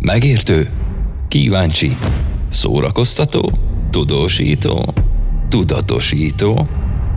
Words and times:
Megértő, 0.00 0.70
kíváncsi, 1.28 1.96
szórakoztató, 2.50 3.58
tudósító, 3.90 4.94
tudatosító, 5.48 6.68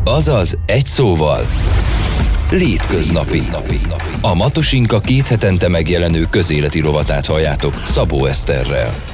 azaz 0.04 0.57
egy 0.65 0.86
szóval 0.86 1.46
Létköznapi. 2.52 3.41
A 4.21 4.33
Matosinka 4.33 4.99
két 4.99 5.28
hetente 5.28 5.67
megjelenő 5.67 6.25
közéleti 6.29 6.79
rovatát 6.79 7.25
halljátok 7.25 7.83
Szabó 7.86 8.26
Eszterrel. 8.26 9.10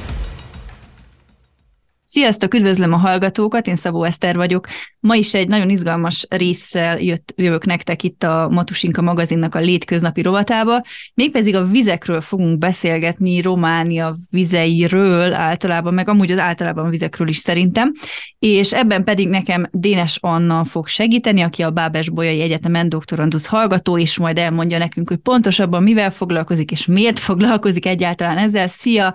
Sziasztok, 2.09 2.53
üdvözlöm 2.53 2.93
a 2.93 2.97
hallgatókat, 2.97 3.67
én 3.67 3.75
Szabó 3.75 4.03
Eszter 4.03 4.35
vagyok. 4.35 4.67
Ma 4.99 5.15
is 5.15 5.33
egy 5.33 5.47
nagyon 5.47 5.69
izgalmas 5.69 6.25
résszel 6.29 6.99
jött, 6.99 7.33
jövök 7.35 7.65
nektek 7.65 8.03
itt 8.03 8.23
a 8.23 8.47
Matusinka 8.51 9.01
magazinnak 9.01 9.55
a 9.55 9.59
létköznapi 9.59 10.21
rovatába, 10.21 10.81
mégpedig 11.13 11.55
a 11.55 11.65
vizekről 11.65 12.21
fogunk 12.21 12.57
beszélgetni, 12.57 13.41
Románia 13.41 14.15
vizeiről 14.29 15.33
általában, 15.33 15.93
meg 15.93 16.09
amúgy 16.09 16.31
az 16.31 16.39
általában 16.39 16.85
a 16.85 16.89
vizekről 16.89 17.27
is 17.27 17.37
szerintem, 17.37 17.91
és 18.39 18.73
ebben 18.73 19.03
pedig 19.03 19.27
nekem 19.27 19.67
Dénes 19.71 20.17
Anna 20.21 20.63
fog 20.63 20.87
segíteni, 20.87 21.41
aki 21.41 21.61
a 21.61 21.71
Bábes 21.71 22.09
Bolyai 22.09 22.41
Egyetemen 22.41 22.89
doktorandusz 22.89 23.45
hallgató, 23.45 23.97
és 23.97 24.17
majd 24.17 24.37
elmondja 24.37 24.77
nekünk, 24.77 25.09
hogy 25.09 25.17
pontosabban 25.17 25.83
mivel 25.83 26.11
foglalkozik, 26.11 26.71
és 26.71 26.85
miért 26.85 27.19
foglalkozik 27.19 27.85
egyáltalán 27.85 28.37
ezzel. 28.37 28.67
Szia! 28.67 29.13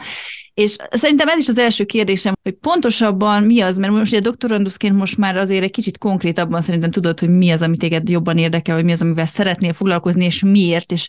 És 0.55 0.77
szerintem 0.91 1.29
ez 1.29 1.39
is 1.39 1.49
az 1.49 1.59
első 1.59 1.85
kérdésem, 1.85 2.35
hogy 2.43 2.53
pontosabban 2.53 3.43
mi 3.43 3.61
az, 3.61 3.79
mert 3.79 3.93
most 3.93 4.13
ugye 4.13 4.21
doktoranduszként 4.21 4.97
most 4.97 5.19
már 5.19 5.37
azért 5.37 5.63
egy 5.63 5.71
kicsit 5.71 5.99
konkrétabban 5.99 6.63
szerintem 6.63 6.91
tudod, 6.91 7.21
hogy 7.21 7.29
mi 7.29 7.51
az, 7.51 7.63
ami 7.63 7.77
téged 7.77 8.09
jobban 8.09 8.39
érdekel, 8.39 8.75
hogy 8.75 8.85
mi 8.85 8.93
az, 8.93 9.03
amivel 9.03 9.27
szeretnél 9.27 9.73
foglalkozni, 9.73 10.25
és 10.25 10.43
miért, 10.43 10.93
és 10.93 11.09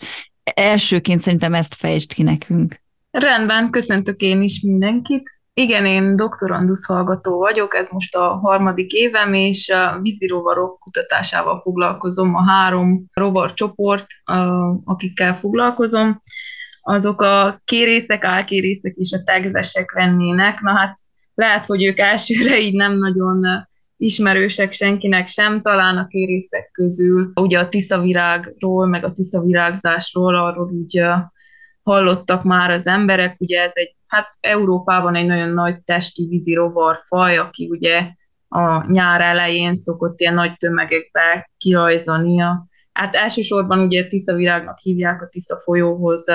elsőként 0.54 1.20
szerintem 1.20 1.54
ezt 1.54 1.76
fejtsd 1.76 2.14
ki 2.14 2.24
nekünk. 2.24 2.82
Rendben, 3.12 3.70
köszöntök 3.70 4.20
én 4.20 4.42
is 4.42 4.62
mindenkit. 4.62 5.42
Igen, 5.56 5.86
én 5.86 6.16
doktorandusz 6.16 6.86
hallgató 6.86 7.38
vagyok, 7.38 7.76
ez 7.76 7.90
most 7.90 8.16
a 8.16 8.28
harmadik 8.28 8.92
évem, 8.92 9.34
és 9.34 9.70
a 9.70 10.00
vízirovarok 10.02 10.80
kutatásával 10.80 11.62
foglalkozom, 11.62 12.36
a 12.36 12.50
három 12.50 13.06
rovarcsoport, 13.14 14.06
akikkel 14.84 15.36
foglalkozom 15.36 16.20
azok 16.84 17.22
a 17.22 17.62
kérészek, 17.66 18.24
álkérészek 18.24 18.94
és 18.96 19.12
a 19.12 19.24
tegzesek 19.24 19.94
lennének. 19.94 20.60
Na 20.62 20.72
hát 20.72 20.98
lehet, 21.34 21.66
hogy 21.66 21.84
ők 21.84 22.00
elsőre 22.00 22.60
így 22.60 22.74
nem 22.74 22.98
nagyon 22.98 23.68
ismerősek 23.98 24.72
senkinek 24.72 25.28
sem, 25.28 25.60
talán 25.60 25.98
a 25.98 26.08
kérészek 26.08 26.70
közül. 26.72 27.32
Ugye 27.36 27.60
a 27.60 27.70
tiszavirágról, 27.70 28.88
meg 28.88 29.04
a 29.04 29.12
tiszavirágzásról, 29.12 30.36
arról 30.36 30.72
úgy 30.72 31.04
hallottak 31.84 32.44
már 32.44 32.72
az 32.72 32.88
emberek, 32.88 33.36
ugye 33.40 33.62
ez 33.62 33.72
egy, 33.74 33.96
hát 34.08 34.28
Európában 34.42 35.16
egy 35.16 35.26
nagyon 35.26 35.50
nagy 35.50 35.82
testi 35.84 36.28
vízi 36.30 36.54
rovarfaj, 36.54 37.38
aki 37.38 37.68
ugye 37.72 38.10
a 38.48 38.92
nyár 38.92 39.22
elején 39.22 39.76
szokott 39.76 40.20
ilyen 40.20 40.34
nagy 40.34 40.56
tömegekbe 40.58 41.50
kirajzania. 41.58 42.68
Hát 42.94 43.16
elsősorban 43.16 43.80
ugye 43.80 44.08
Tiszavirágnak 44.08 44.80
hívják 44.80 45.22
a 45.22 45.28
Tisza 45.28 45.60
folyóhoz 45.64 46.26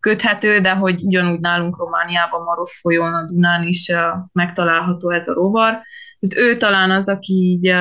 köthető, 0.00 0.58
de 0.58 0.74
hogy 0.74 1.02
ugyanúgy 1.02 1.40
nálunk 1.40 1.78
Romániában, 1.78 2.42
Maros 2.42 2.78
folyón, 2.80 3.14
a 3.14 3.26
Dunán 3.26 3.66
is 3.66 3.92
megtalálható 4.32 5.10
ez 5.10 5.28
a 5.28 5.32
rovar. 5.32 5.70
Tehát 6.18 6.48
ő 6.48 6.56
talán 6.56 6.90
az, 6.90 7.08
aki 7.08 7.32
így 7.32 7.74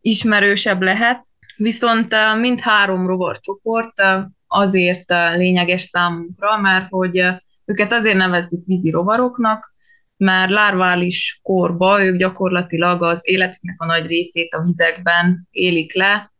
ismerősebb 0.00 0.82
lehet, 0.82 1.24
viszont 1.56 2.14
mind 2.40 2.60
három 2.60 3.06
rovarcsoport 3.06 3.92
azért 4.46 5.10
lényeges 5.36 5.82
számunkra, 5.82 6.56
mert 6.56 6.86
hogy 6.88 7.24
őket 7.64 7.92
azért 7.92 8.16
nevezzük 8.16 8.66
vízi 8.66 8.90
rovaroknak, 8.90 9.74
mert 10.16 10.50
lárvális 10.50 11.40
korba 11.42 12.04
ők 12.04 12.16
gyakorlatilag 12.16 13.02
az 13.02 13.20
életüknek 13.22 13.80
a 13.80 13.86
nagy 13.86 14.06
részét 14.06 14.54
a 14.54 14.62
vizekben 14.62 15.48
élik 15.50 15.94
le, 15.94 16.31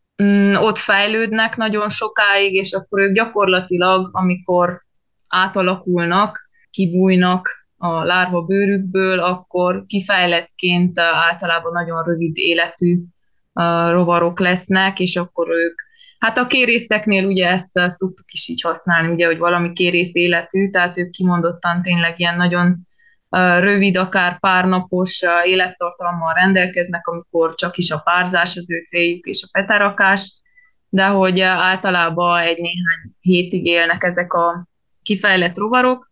ott 0.56 0.78
fejlődnek 0.78 1.56
nagyon 1.56 1.88
sokáig, 1.88 2.54
és 2.54 2.72
akkor 2.72 3.00
ők 3.00 3.14
gyakorlatilag, 3.14 4.08
amikor 4.12 4.82
átalakulnak, 5.28 6.50
kibújnak 6.70 7.66
a 7.76 8.04
lárva 8.04 8.42
bőrükből, 8.42 9.18
akkor 9.18 9.84
kifejlettként 9.86 10.98
általában 10.98 11.72
nagyon 11.72 12.02
rövid 12.04 12.36
életű 12.36 12.98
rovarok 13.90 14.40
lesznek, 14.40 15.00
és 15.00 15.16
akkor 15.16 15.48
ők 15.50 15.74
Hát 16.22 16.38
a 16.38 16.46
kérészeknél 16.46 17.26
ugye 17.26 17.48
ezt 17.48 17.70
szoktuk 17.72 18.32
is 18.32 18.48
így 18.48 18.60
használni, 18.60 19.12
ugye, 19.12 19.26
hogy 19.26 19.38
valami 19.38 19.72
kérész 19.72 20.14
életű, 20.14 20.70
tehát 20.70 20.98
ők 20.98 21.10
kimondottan 21.10 21.82
tényleg 21.82 22.14
ilyen 22.20 22.36
nagyon 22.36 22.78
rövid, 23.38 23.96
akár 23.96 24.38
pár 24.38 24.64
napos 24.64 25.22
élettartalommal 25.44 26.34
rendelkeznek, 26.34 27.06
amikor 27.06 27.54
csak 27.54 27.76
is 27.76 27.90
a 27.90 27.98
párzás 27.98 28.56
az 28.56 28.72
ő 28.72 28.82
céljuk 28.86 29.26
és 29.26 29.42
a 29.42 29.48
peterakás, 29.52 30.32
de 30.88 31.06
hogy 31.06 31.40
általában 31.40 32.40
egy 32.40 32.56
néhány 32.56 33.14
hétig 33.20 33.66
élnek 33.66 34.02
ezek 34.02 34.32
a 34.32 34.68
kifejlett 35.02 35.56
rovarok, 35.56 36.08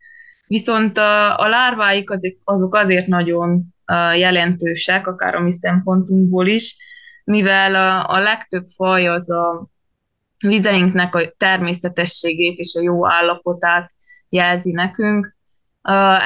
viszont 0.47 0.99
a, 0.99 1.49
lárváik 1.49 2.11
azok, 2.45 2.75
azért 2.75 3.07
nagyon 3.07 3.75
jelentősek, 4.17 5.07
akár 5.07 5.35
a 5.35 5.41
mi 5.41 5.53
szempontunkból 5.53 6.47
is, 6.47 6.77
mivel 7.25 8.03
a 8.05 8.19
legtöbb 8.19 8.65
faj 8.77 9.09
az 9.09 9.31
a 9.31 9.69
vizeinknek 10.47 11.15
a 11.15 11.21
természetességét 11.37 12.59
és 12.59 12.75
a 12.75 12.83
jó 12.83 13.09
állapotát 13.09 13.93
jelzi 14.29 14.73
nekünk, 14.73 15.37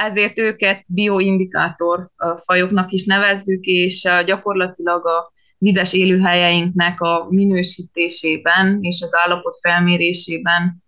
ezért 0.06 0.38
őket 0.38 0.80
bioindikátor 0.94 2.10
fajoknak 2.44 2.90
is 2.90 3.04
nevezzük, 3.04 3.64
és 3.64 4.08
gyakorlatilag 4.26 5.06
a 5.06 5.32
vizes 5.58 5.92
élőhelyeinknek 5.92 7.00
a 7.00 7.26
minősítésében 7.30 8.78
és 8.80 9.02
az 9.02 9.14
állapot 9.14 9.56
felmérésében 9.60 10.82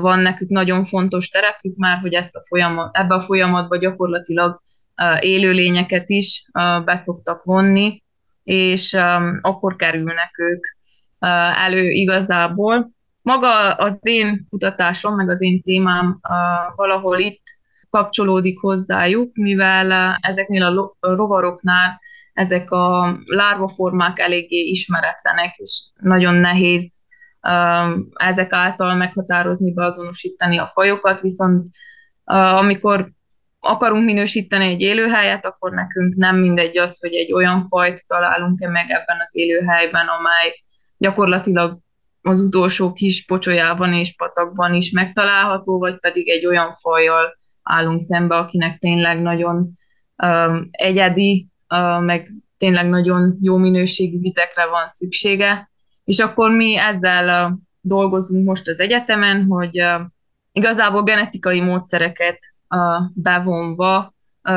van 0.00 0.20
nekük 0.20 0.48
nagyon 0.48 0.84
fontos 0.84 1.26
szerepük 1.26 1.76
már, 1.76 1.98
hogy 1.98 2.14
ezt 2.14 2.34
a 2.34 2.44
folyamat, 2.48 2.96
ebbe 2.96 3.14
a 3.14 3.20
folyamatba 3.20 3.76
gyakorlatilag 3.76 4.62
élőlényeket 5.20 6.08
is 6.08 6.44
beszoktak 6.84 7.44
vonni, 7.44 8.02
és 8.44 8.96
akkor 9.40 9.76
kerülnek 9.76 10.30
ők 10.38 10.64
elő 11.56 11.88
igazából. 11.90 12.90
Maga 13.22 13.72
az 13.72 13.98
én 14.02 14.46
kutatásom, 14.48 15.14
meg 15.14 15.30
az 15.30 15.42
én 15.42 15.62
témám 15.62 16.20
valahol 16.76 17.18
itt 17.18 17.42
kapcsolódik 17.90 18.58
hozzájuk, 18.60 19.34
mivel 19.36 20.18
ezeknél 20.20 20.62
a 21.00 21.14
rovaroknál 21.14 22.00
ezek 22.32 22.70
a 22.70 23.18
lárvaformák 23.24 24.18
eléggé 24.18 24.58
ismeretlenek, 24.58 25.56
és 25.56 25.82
nagyon 26.00 26.34
nehéz 26.34 26.92
ezek 28.14 28.52
által 28.52 28.94
meghatározni, 28.94 29.74
beazonosítani 29.74 30.58
a 30.58 30.70
fajokat, 30.72 31.20
viszont 31.20 31.66
amikor 32.24 33.10
akarunk 33.60 34.04
minősíteni 34.04 34.64
egy 34.64 34.80
élőhelyet, 34.80 35.44
akkor 35.44 35.72
nekünk 35.72 36.14
nem 36.14 36.36
mindegy 36.36 36.78
az, 36.78 37.00
hogy 37.00 37.14
egy 37.14 37.32
olyan 37.32 37.62
fajt 37.68 38.06
találunk-e 38.06 38.68
meg 38.68 38.90
ebben 38.90 39.20
az 39.20 39.36
élőhelyben, 39.36 40.06
amely 40.06 40.54
gyakorlatilag 40.98 41.78
az 42.22 42.40
utolsó 42.40 42.92
kis 42.92 43.24
pocsolyában 43.24 43.92
és 43.92 44.16
patakban 44.16 44.74
is 44.74 44.90
megtalálható, 44.90 45.78
vagy 45.78 45.98
pedig 45.98 46.28
egy 46.28 46.46
olyan 46.46 46.72
fajjal 46.72 47.36
állunk 47.68 48.00
szembe, 48.00 48.36
akinek 48.36 48.78
tényleg 48.78 49.22
nagyon 49.22 49.56
um, 50.22 50.68
egyedi, 50.70 51.48
uh, 51.68 52.04
meg 52.04 52.30
tényleg 52.56 52.88
nagyon 52.88 53.34
jó 53.40 53.56
minőségű 53.56 54.18
vizekre 54.20 54.66
van 54.66 54.88
szüksége, 54.88 55.70
és 56.04 56.18
akkor 56.18 56.50
mi 56.50 56.76
ezzel 56.78 57.58
dolgozunk 57.80 58.46
most 58.46 58.68
az 58.68 58.78
egyetemen, 58.78 59.44
hogy 59.44 59.82
igazából 60.52 61.02
genetikai 61.02 61.60
módszereket 61.60 62.38
bevonva 63.14 64.14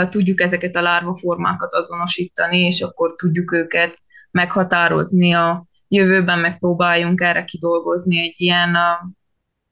tudjuk 0.09 0.41
ezeket 0.41 0.75
a 0.75 0.81
lárvaformákat 0.81 1.73
azonosítani, 1.73 2.59
és 2.59 2.81
akkor 2.81 3.15
tudjuk 3.15 3.51
őket 3.51 3.97
meghatározni 4.31 5.33
a 5.33 5.65
jövőben, 5.87 6.39
megpróbáljunk 6.39 7.21
erre 7.21 7.43
kidolgozni 7.43 8.19
egy 8.19 8.35
ilyen 8.41 8.77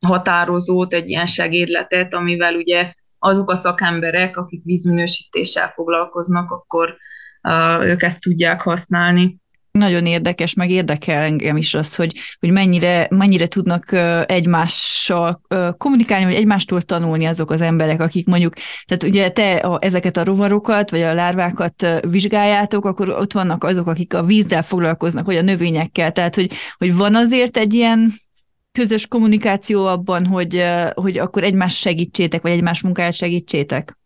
határozót, 0.07 0.93
egy 0.93 1.09
ilyen 1.09 1.25
segédletet, 1.25 2.13
amivel 2.13 2.55
ugye 2.55 2.93
azok 3.19 3.49
a 3.49 3.55
szakemberek, 3.55 4.37
akik 4.37 4.63
vízminősítéssel 4.63 5.71
foglalkoznak, 5.71 6.51
akkor 6.51 6.97
ők 7.81 8.03
ezt 8.03 8.21
tudják 8.21 8.61
használni. 8.61 9.37
Nagyon 9.71 10.05
érdekes, 10.05 10.53
meg 10.53 10.69
érdekel 10.69 11.23
engem 11.23 11.57
is 11.57 11.73
az, 11.73 11.95
hogy, 11.95 12.19
hogy 12.39 12.51
mennyire, 12.51 13.07
mennyire 13.09 13.47
tudnak 13.47 13.91
egymással 14.25 15.41
kommunikálni, 15.77 16.25
vagy 16.25 16.33
egymástól 16.33 16.81
tanulni 16.81 17.25
azok 17.25 17.51
az 17.51 17.61
emberek, 17.61 18.01
akik 18.01 18.27
mondjuk, 18.27 18.53
tehát 18.85 19.03
ugye 19.03 19.29
te 19.29 19.53
a, 19.53 19.77
ezeket 19.81 20.17
a 20.17 20.23
rovarokat, 20.23 20.89
vagy 20.89 21.01
a 21.01 21.13
lárvákat 21.13 22.01
vizsgáljátok, 22.09 22.85
akkor 22.85 23.09
ott 23.09 23.33
vannak 23.33 23.63
azok, 23.63 23.87
akik 23.87 24.13
a 24.13 24.23
vízzel 24.23 24.63
foglalkoznak, 24.63 25.25
vagy 25.25 25.37
a 25.37 25.41
növényekkel, 25.41 26.11
tehát 26.11 26.35
hogy, 26.35 26.51
hogy 26.77 26.95
van 26.95 27.15
azért 27.15 27.57
egy 27.57 27.73
ilyen 27.73 28.13
közös 28.71 29.07
kommunikáció 29.07 29.85
abban, 29.85 30.25
hogy, 30.25 30.65
hogy 30.93 31.17
akkor 31.17 31.43
egymás 31.43 31.77
segítsétek, 31.77 32.41
vagy 32.41 32.51
egymás 32.51 32.81
munkáját 32.81 33.13
segítsétek? 33.13 33.97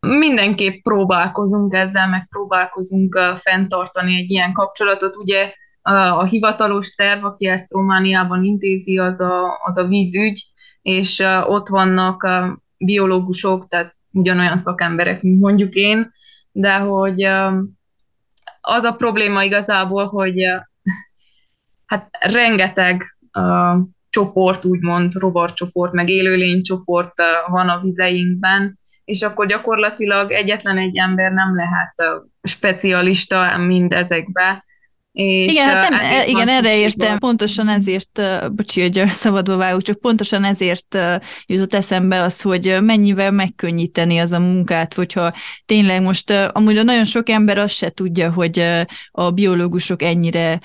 Mindenképp 0.00 0.82
próbálkozunk 0.82 1.74
ezzel, 1.74 2.08
meg 2.08 2.28
próbálkozunk 2.28 3.18
fenntartani 3.34 4.16
egy 4.16 4.30
ilyen 4.30 4.52
kapcsolatot. 4.52 5.16
Ugye 5.16 5.52
a 5.82 6.24
hivatalos 6.24 6.86
szerv, 6.86 7.24
aki 7.24 7.46
ezt 7.46 7.72
Romániában 7.72 8.44
intézi, 8.44 8.98
az 8.98 9.20
a, 9.20 9.60
az 9.64 9.76
a 9.76 9.86
vízügy, 9.86 10.44
és 10.82 11.22
ott 11.44 11.68
vannak 11.68 12.28
biológusok, 12.76 13.66
tehát 13.66 13.96
ugyanolyan 14.12 14.56
szakemberek, 14.56 15.22
mint 15.22 15.40
mondjuk 15.40 15.74
én, 15.74 16.10
de 16.52 16.76
hogy 16.76 17.22
az 18.60 18.84
a 18.84 18.92
probléma 18.92 19.42
igazából, 19.42 20.06
hogy 20.06 20.34
hát 21.90 22.08
rengeteg 22.20 23.04
csoport, 24.10 24.64
úgymond 24.64 25.12
rovarcsoport, 25.14 25.92
meg 25.92 26.08
élőlénycsoport 26.08 27.12
van 27.46 27.68
a 27.68 27.80
vizeinkben, 27.80 28.78
és 29.04 29.22
akkor 29.22 29.46
gyakorlatilag 29.46 30.32
egyetlen 30.32 30.78
egy 30.78 30.96
ember 30.96 31.32
nem 31.32 31.54
lehet 31.54 32.24
specialista 32.42 33.58
mindezekbe, 33.58 34.64
és 35.12 35.52
igen, 35.52 35.68
hát 35.68 35.90
nem, 35.90 36.00
e, 36.00 36.26
igen 36.26 36.48
erre 36.48 36.78
értem. 36.78 37.18
Pontosan 37.18 37.68
ezért, 37.68 38.22
bocsi, 38.52 38.80
hogy 38.80 39.02
szabadba 39.08 39.56
vágok, 39.56 39.82
csak 39.82 40.00
pontosan 40.00 40.44
ezért 40.44 40.98
jutott 41.46 41.74
eszembe 41.74 42.22
az, 42.22 42.40
hogy 42.40 42.76
mennyivel 42.80 43.30
megkönnyíteni 43.30 44.18
az 44.18 44.32
a 44.32 44.38
munkát, 44.38 44.94
hogyha 44.94 45.32
tényleg 45.66 46.02
most 46.02 46.30
amúgy 46.52 46.84
nagyon 46.84 47.04
sok 47.04 47.28
ember 47.28 47.58
azt 47.58 47.74
se 47.74 47.90
tudja, 47.90 48.32
hogy 48.32 48.64
a 49.10 49.30
biológusok 49.30 50.02
ennyire 50.02 50.60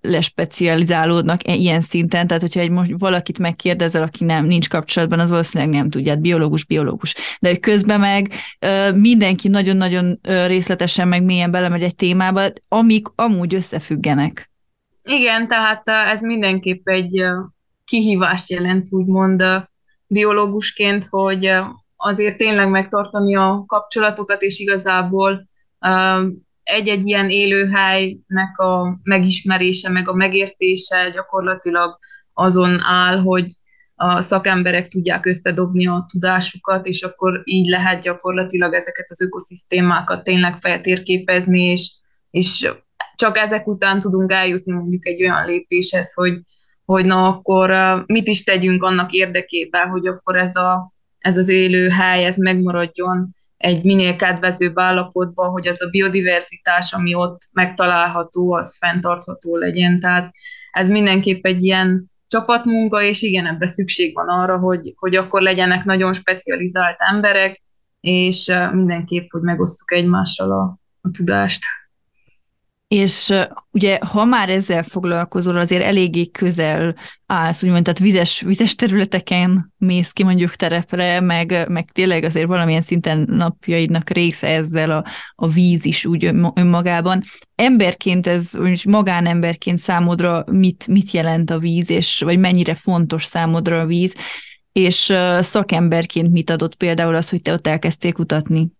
lespecializálódnak 0.00 1.48
e, 1.48 1.54
ilyen 1.54 1.80
szinten, 1.80 2.26
tehát 2.26 2.42
hogyha 2.42 2.60
egy 2.60 2.70
most 2.70 2.90
valakit 2.98 3.38
megkérdezel, 3.38 4.02
aki 4.02 4.24
nem 4.24 4.44
nincs 4.44 4.68
kapcsolatban, 4.68 5.18
az 5.18 5.30
valószínűleg 5.30 5.74
nem 5.74 5.90
tudja, 5.90 6.10
hát 6.10 6.20
biológus, 6.20 6.64
biológus. 6.64 7.14
De 7.40 7.48
hogy 7.48 7.60
közben 7.60 8.00
meg 8.00 8.32
mindenki 8.94 9.48
nagyon-nagyon 9.48 10.20
részletesen 10.46 11.08
meg 11.08 11.22
mélyen 11.22 11.50
belemegy 11.50 11.82
egy 11.82 11.94
témába, 11.94 12.42
amik 12.68 13.06
amúgy 13.14 13.54
össze 13.54 13.75
összefüggenek. 13.76 14.50
Igen, 15.02 15.48
tehát 15.48 15.88
ez 15.88 16.22
mindenképp 16.22 16.88
egy 16.88 17.24
kihívást 17.84 18.50
jelent, 18.50 18.86
úgymond 18.90 19.42
biológusként, 20.06 21.06
hogy 21.10 21.52
azért 21.96 22.36
tényleg 22.36 22.70
megtartani 22.70 23.36
a 23.36 23.64
kapcsolatokat, 23.66 24.42
és 24.42 24.58
igazából 24.58 25.48
egy-egy 26.62 27.06
ilyen 27.06 27.30
élőhelynek 27.30 28.58
a 28.58 28.98
megismerése, 29.02 29.90
meg 29.90 30.08
a 30.08 30.14
megértése 30.14 31.10
gyakorlatilag 31.10 31.98
azon 32.32 32.80
áll, 32.82 33.18
hogy 33.18 33.46
a 33.94 34.20
szakemberek 34.20 34.88
tudják 34.88 35.26
összedobni 35.26 35.86
a 35.86 36.04
tudásukat, 36.08 36.86
és 36.86 37.02
akkor 37.02 37.40
így 37.44 37.66
lehet 37.66 38.02
gyakorlatilag 38.02 38.74
ezeket 38.74 39.06
az 39.08 39.22
ökoszisztémákat 39.22 40.24
tényleg 40.24 40.60
feltérképezni, 40.60 41.62
és, 41.62 41.92
és 42.30 42.72
csak 43.16 43.38
ezek 43.38 43.66
után 43.66 44.00
tudunk 44.00 44.32
eljutni 44.32 44.72
mondjuk 44.72 45.06
egy 45.06 45.22
olyan 45.22 45.46
lépéshez, 45.46 46.14
hogy, 46.14 46.40
hogy 46.84 47.04
na 47.04 47.26
akkor 47.26 47.70
mit 48.06 48.26
is 48.26 48.44
tegyünk 48.44 48.82
annak 48.82 49.12
érdekében, 49.12 49.88
hogy 49.88 50.06
akkor 50.06 50.36
ez, 50.36 50.56
a, 50.56 50.92
ez 51.18 51.36
az 51.36 51.48
élő 51.48 51.88
hely, 51.88 52.24
ez 52.24 52.36
megmaradjon 52.36 53.34
egy 53.56 53.84
minél 53.84 54.16
kedvezőbb 54.16 54.78
állapotban, 54.78 55.50
hogy 55.50 55.66
az 55.66 55.82
a 55.82 55.88
biodiverzitás, 55.90 56.92
ami 56.92 57.14
ott 57.14 57.40
megtalálható, 57.52 58.52
az 58.52 58.76
fenntartható 58.78 59.56
legyen. 59.56 60.00
Tehát 60.00 60.30
ez 60.70 60.88
mindenképp 60.88 61.46
egy 61.46 61.62
ilyen 61.64 62.10
csapatmunka, 62.28 63.02
és 63.02 63.22
igen, 63.22 63.46
ebbe 63.46 63.66
szükség 63.66 64.14
van 64.14 64.28
arra, 64.28 64.58
hogy, 64.58 64.94
hogy 64.96 65.16
akkor 65.16 65.42
legyenek 65.42 65.84
nagyon 65.84 66.12
specializált 66.12 66.96
emberek, 67.10 67.62
és 68.00 68.52
mindenképp, 68.72 69.30
hogy 69.30 69.42
megosztjuk 69.42 69.92
egymással 69.92 70.52
a, 70.52 70.78
a 71.00 71.10
tudást. 71.10 71.62
És 72.88 73.32
ugye, 73.70 73.98
ha 74.00 74.24
már 74.24 74.48
ezzel 74.48 74.82
foglalkozol, 74.82 75.56
azért 75.56 75.82
eléggé 75.82 76.26
közel 76.26 76.94
állsz, 77.26 77.62
úgymond, 77.62 77.84
tehát 77.84 77.98
vizes, 77.98 78.40
vizes 78.40 78.74
területeken 78.74 79.72
mész 79.78 80.10
ki 80.10 80.24
mondjuk 80.24 80.54
terepre, 80.54 81.20
meg, 81.20 81.68
meg 81.68 81.90
tényleg 81.90 82.24
azért 82.24 82.46
valamilyen 82.46 82.80
szinten 82.80 83.18
napjaidnak 83.28 84.10
része 84.10 84.46
ezzel 84.46 84.90
a, 84.90 85.04
a 85.34 85.48
víz 85.48 85.84
is 85.84 86.04
úgy 86.04 86.24
önmagában. 86.54 87.22
Emberként 87.54 88.26
ez, 88.26 88.52
magánemberként 88.88 89.78
számodra 89.78 90.44
mit, 90.50 90.86
mit 90.86 91.10
jelent 91.10 91.50
a 91.50 91.58
víz, 91.58 91.90
és 91.90 92.20
vagy 92.20 92.38
mennyire 92.38 92.74
fontos 92.74 93.24
számodra 93.24 93.80
a 93.80 93.86
víz, 93.86 94.14
és 94.72 95.12
szakemberként 95.40 96.32
mit 96.32 96.50
adott 96.50 96.74
például 96.74 97.14
az, 97.14 97.28
hogy 97.28 97.42
te 97.42 97.52
ott 97.52 97.66
elkezdtél 97.66 98.12
kutatni? 98.12 98.72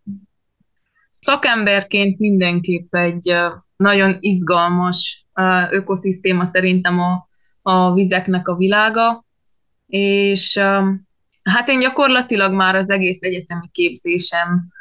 Szakemberként 1.20 2.18
mindenképp 2.18 2.94
egy 2.94 3.34
nagyon 3.76 4.16
izgalmas 4.20 5.26
ökoszisztéma 5.70 6.44
szerintem 6.44 6.98
a, 6.98 7.28
a 7.62 7.92
vizeknek 7.92 8.48
a 8.48 8.56
világa, 8.56 9.24
és 9.86 10.56
hát 11.42 11.68
én 11.68 11.78
gyakorlatilag 11.78 12.52
már 12.52 12.76
az 12.76 12.90
egész 12.90 13.22
egyetemi 13.22 13.68
képzésem 13.72 14.74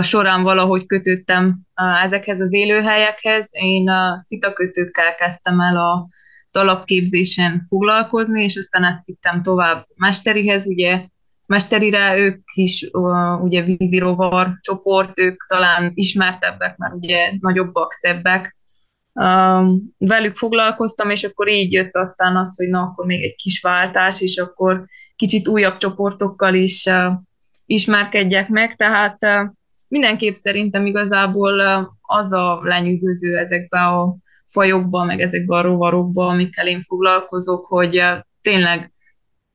során 0.00 0.42
valahogy 0.42 0.86
kötöttem 0.86 1.60
ezekhez 2.02 2.40
az 2.40 2.52
élőhelyekhez. 2.52 3.48
Én 3.50 3.88
a 3.88 4.18
szitakötőkkel 4.18 5.14
kezdtem 5.14 5.60
el 5.60 5.76
a, 5.76 6.08
az 6.48 6.56
alapképzésen 6.56 7.64
foglalkozni, 7.68 8.42
és 8.42 8.56
aztán 8.56 8.84
ezt 8.84 9.04
vittem 9.04 9.42
tovább 9.42 9.86
mesterihez, 9.94 10.66
ugye 10.66 11.06
mesterire, 11.50 12.18
ők 12.18 12.42
is 12.54 12.88
uh, 12.92 13.42
ugye 13.42 13.62
vízirovar 13.62 14.58
csoport, 14.60 15.18
ők 15.18 15.46
talán 15.46 15.90
ismertebbek, 15.94 16.76
mert 16.76 16.94
ugye 16.94 17.32
nagyobbak, 17.40 17.92
szebbek. 17.92 18.56
Uh, 19.12 19.66
velük 19.98 20.36
foglalkoztam, 20.36 21.10
és 21.10 21.24
akkor 21.24 21.48
így 21.48 21.72
jött 21.72 21.96
aztán 21.96 22.36
az, 22.36 22.56
hogy 22.56 22.68
na, 22.68 22.80
akkor 22.80 23.06
még 23.06 23.22
egy 23.22 23.34
kis 23.34 23.60
váltás, 23.60 24.20
és 24.20 24.36
akkor 24.36 24.84
kicsit 25.16 25.48
újabb 25.48 25.76
csoportokkal 25.76 26.54
is 26.54 26.84
uh, 26.86 27.12
ismerkedjek 27.66 28.48
meg, 28.48 28.76
tehát 28.76 29.16
uh, 29.20 29.50
mindenképp 29.88 30.34
szerintem 30.34 30.86
igazából 30.86 31.54
uh, 31.58 31.86
az 32.00 32.32
a 32.32 32.60
lenyűgöző 32.62 33.36
ezekbe 33.36 33.78
a 33.78 34.16
fajokba, 34.46 35.04
meg 35.04 35.20
ezekbe 35.20 35.56
a 35.56 35.62
rovarokba, 35.62 36.26
amikkel 36.26 36.66
én 36.66 36.82
foglalkozok, 36.82 37.66
hogy 37.66 37.98
uh, 37.98 38.18
tényleg 38.40 38.92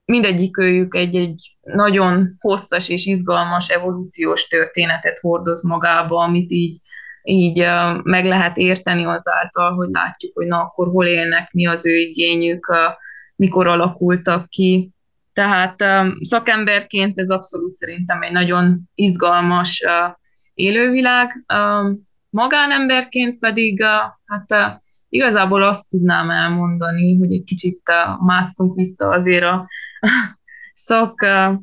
mindegyik 0.05 0.57
őjük 0.57 0.95
egy-egy 0.95 1.57
nagyon 1.61 2.35
hosszas 2.39 2.89
és 2.89 3.05
izgalmas 3.05 3.67
evolúciós 3.67 4.47
történetet 4.47 5.19
hordoz 5.19 5.63
magába, 5.63 6.23
amit 6.23 6.51
így, 6.51 6.77
így 7.23 7.65
meg 8.03 8.25
lehet 8.25 8.57
érteni 8.57 9.05
azáltal, 9.05 9.73
hogy 9.73 9.89
látjuk, 9.91 10.35
hogy 10.35 10.47
na 10.47 10.61
akkor 10.61 10.87
hol 10.87 11.05
élnek, 11.05 11.51
mi 11.51 11.67
az 11.67 11.85
ő 11.85 11.95
igényük, 11.95 12.75
mikor 13.35 13.67
alakultak 13.67 14.49
ki. 14.49 14.93
Tehát 15.33 15.83
szakemberként 16.21 17.19
ez 17.19 17.29
abszolút 17.29 17.73
szerintem 17.75 18.21
egy 18.21 18.31
nagyon 18.31 18.81
izgalmas 18.95 19.83
élővilág, 20.53 21.31
magánemberként 22.29 23.39
pedig 23.39 23.83
hát 24.25 24.81
Igazából 25.15 25.63
azt 25.63 25.89
tudnám 25.89 26.29
elmondani, 26.29 27.17
hogy 27.17 27.33
egy 27.33 27.43
kicsit 27.43 27.81
uh, 27.89 28.25
másszunk 28.25 28.75
vissza 28.75 29.09
azért 29.09 29.43
a 29.43 29.67
szak 30.73 31.21
uh, 31.21 31.53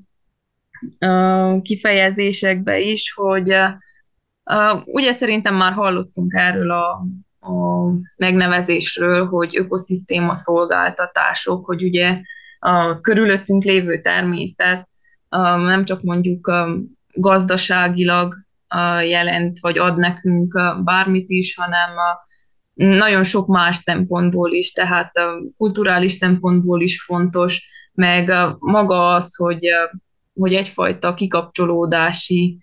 uh, 1.11 1.63
kifejezésekbe 1.63 2.81
is, 2.81 3.13
hogy 3.13 3.55
ugye 4.85 5.13
szerintem 5.13 5.55
már 5.55 5.73
hallottunk 5.73 6.35
erről 6.35 6.71
a, 6.71 6.91
a 7.41 7.91
megnevezésről, 8.17 9.27
hogy 9.27 9.57
ökoszisztéma 9.57 10.35
szolgáltatások, 10.35 11.65
hogy 11.65 11.83
ugye 11.83 12.21
a 12.59 13.01
körülöttünk 13.01 13.65
lévő 13.65 14.01
természet 14.01 14.89
nem 15.65 15.85
csak 15.85 16.03
mondjuk 16.03 16.53
gazdaságilag 17.13 18.35
jelent, 19.09 19.59
vagy 19.61 19.79
ad 19.79 19.97
nekünk 19.97 20.61
bármit 20.85 21.31
is, 21.31 21.55
hanem 21.55 21.91
nagyon 22.75 23.25
sok 23.25 23.47
más 23.47 23.77
szempontból 23.77 24.53
is, 24.53 24.73
tehát 24.73 25.17
a 25.17 25.43
kulturális 25.57 26.13
szempontból 26.13 26.81
is 26.81 27.03
fontos, 27.03 27.71
meg 27.93 28.33
maga 28.59 29.15
az, 29.15 29.37
hogy, 29.37 29.69
hogy 30.35 30.55
egyfajta 30.55 31.15
kikapcsolódási 31.15 32.59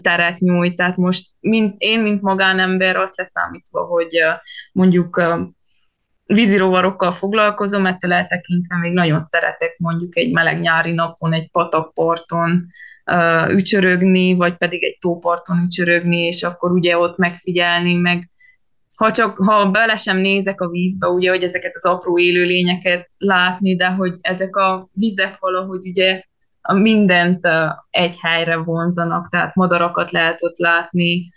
teret 0.00 0.38
nyújt. 0.38 0.76
Tehát 0.76 0.96
most 0.96 1.28
mint, 1.40 1.74
én, 1.78 2.00
mint 2.00 2.22
magánember 2.22 2.96
azt 2.96 3.16
leszámítva, 3.16 3.84
hogy 3.84 4.18
mondjuk 4.72 5.22
vízirovarokkal 6.24 7.12
foglalkozom, 7.12 7.86
ettől 7.86 8.12
eltekintve 8.12 8.78
még 8.78 8.92
nagyon 8.92 9.20
szeretek 9.20 9.74
mondjuk 9.78 10.16
egy 10.16 10.32
meleg 10.32 10.58
nyári 10.58 10.92
napon 10.92 11.32
egy 11.32 11.50
patakparton 11.50 12.66
ücsörögni, 13.48 14.34
vagy 14.34 14.56
pedig 14.56 14.84
egy 14.84 14.96
tóparton 15.00 15.62
ücsörögni, 15.62 16.16
és 16.16 16.42
akkor 16.42 16.72
ugye 16.72 16.98
ott 16.98 17.16
megfigyelni, 17.16 17.94
meg 17.94 18.28
ha 19.00 19.10
csak 19.10 19.38
ha 19.38 19.70
bele 19.70 19.96
sem 19.96 20.16
nézek 20.16 20.60
a 20.60 20.68
vízbe, 20.68 21.06
ugye, 21.06 21.30
hogy 21.30 21.42
ezeket 21.42 21.74
az 21.74 21.86
apró 21.86 22.18
élőlényeket 22.18 23.10
látni, 23.18 23.76
de 23.76 23.88
hogy 23.88 24.12
ezek 24.20 24.56
a 24.56 24.88
vizek 24.92 25.36
valahogy 25.38 25.80
ugye 25.88 26.22
mindent 26.74 27.48
egy 27.90 28.16
helyre 28.20 28.56
vonzanak, 28.56 29.28
tehát 29.28 29.54
madarakat 29.54 30.10
lehet 30.10 30.42
ott 30.42 30.58
látni, 30.58 31.32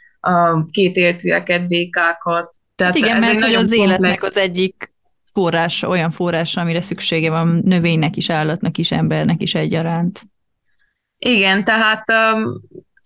kétéltűeket, 0.71 1.67
békákat. 1.67 2.55
Tehát 2.75 2.93
hát 2.93 3.03
igen, 3.03 3.19
mert 3.19 3.41
hogy 3.41 3.53
az 3.53 3.69
komplex... 3.69 3.87
életnek 3.87 4.23
az 4.23 4.37
egyik 4.37 4.93
forrása, 5.33 5.87
olyan 5.87 6.11
forrása, 6.11 6.61
amire 6.61 6.81
szüksége 6.81 7.29
van 7.29 7.61
növénynek 7.65 8.15
is, 8.15 8.29
állatnak 8.29 8.77
is, 8.77 8.91
embernek 8.91 9.41
is 9.41 9.55
egyaránt. 9.55 10.21
Igen, 11.17 11.63
tehát 11.63 12.03
um, 12.09 12.61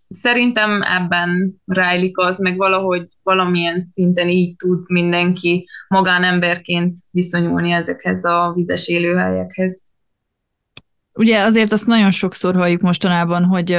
szerintem 0.10 0.82
ebben 0.82 1.62
rájlik 1.66 2.18
az, 2.18 2.40
meg 2.40 2.58
valahogy 2.58 3.04
valamilyen 3.24 3.86
szinten 3.92 4.30
így 4.30 4.56
tud 4.56 4.80
mindenki 4.88 5.68
magánemberként 5.88 6.98
viszonyulni 7.12 7.72
ezekhez 7.72 8.26
a 8.26 8.52
vizes 8.56 8.88
élőhelyekhez. 8.88 9.86
Ugye 11.14 11.42
azért 11.42 11.72
azt 11.72 11.86
nagyon 11.86 12.12
sokszor 12.12 12.56
halljuk 12.56 12.82
mostanában, 12.82 13.44
hogy 13.44 13.72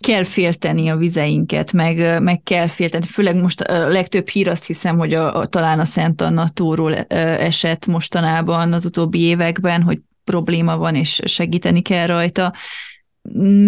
kell 0.00 0.24
félteni 0.24 0.88
a 0.88 0.96
vizeinket, 0.96 1.72
meg, 1.72 2.22
meg 2.22 2.42
kell 2.42 2.66
félteni. 2.66 3.06
Főleg 3.06 3.36
most 3.36 3.60
a 3.60 3.88
legtöbb 3.88 4.28
hír 4.28 4.48
azt 4.48 4.66
hiszem, 4.66 4.98
hogy 4.98 5.14
a, 5.14 5.34
a, 5.34 5.46
talán 5.46 5.78
a 5.78 5.84
Szent 5.84 6.20
Anna 6.20 6.48
tóról 6.48 6.94
esett 6.94 7.86
mostanában 7.86 8.72
az 8.72 8.84
utóbbi 8.84 9.20
években, 9.20 9.82
hogy 9.82 9.98
probléma 10.24 10.76
van, 10.76 10.94
és 10.94 11.20
segíteni 11.24 11.82
kell 11.82 12.06
rajta. 12.06 12.52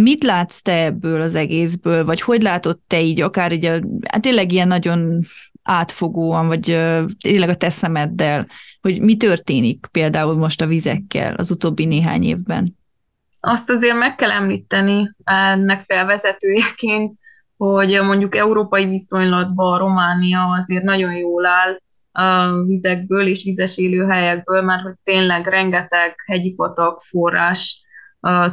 Mit 0.02 0.22
látsz 0.22 0.62
te 0.62 0.84
ebből 0.84 1.20
az 1.20 1.34
egészből, 1.34 2.04
vagy 2.04 2.20
hogy 2.20 2.42
látod 2.42 2.78
te 2.86 3.00
így, 3.00 3.20
akár 3.20 3.52
így, 3.52 3.64
a, 3.64 3.80
hát 4.08 4.22
tényleg 4.22 4.52
ilyen 4.52 4.68
nagyon 4.68 5.24
átfogóan, 5.62 6.46
vagy 6.46 6.64
tényleg 7.20 7.48
a 7.48 7.54
te 7.54 7.70
szemeddel, 7.70 8.46
hogy 8.80 9.00
mi 9.00 9.16
történik 9.16 9.86
például 9.90 10.36
most 10.36 10.60
a 10.60 10.66
vizekkel 10.66 11.34
az 11.34 11.50
utóbbi 11.50 11.84
néhány 11.84 12.22
évben? 12.22 12.76
Azt 13.40 13.70
azért 13.70 13.98
meg 13.98 14.14
kell 14.14 14.30
említeni 14.30 15.10
ennek 15.24 15.80
felvezetőjeként, 15.80 17.18
hogy 17.56 18.00
mondjuk 18.02 18.36
európai 18.36 18.86
viszonylatban 18.86 19.78
Románia 19.78 20.56
azért 20.58 20.84
nagyon 20.84 21.12
jól 21.16 21.46
áll 21.46 21.78
a 22.12 22.62
vizekből 22.62 23.26
és 23.26 23.42
vizes 23.42 23.78
élőhelyekből, 23.78 24.62
mert 24.62 24.82
hogy 24.82 24.94
tényleg 25.02 25.46
rengeteg 25.46 26.14
hegyi 26.26 26.52
patak, 26.52 27.00
forrás, 27.00 27.83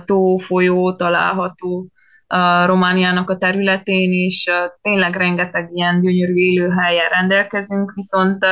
tó, 0.06 0.38
folyó 0.38 0.96
található 0.96 1.88
a 2.28 2.66
Romániának 2.66 3.30
a 3.30 3.38
területén, 3.38 4.12
és 4.12 4.50
tényleg 4.82 5.16
rengeteg 5.16 5.70
ilyen 5.72 6.02
gyönyörű 6.02 6.34
élőhelyen 6.34 7.10
rendelkezünk, 7.10 7.92
viszont 7.96 8.46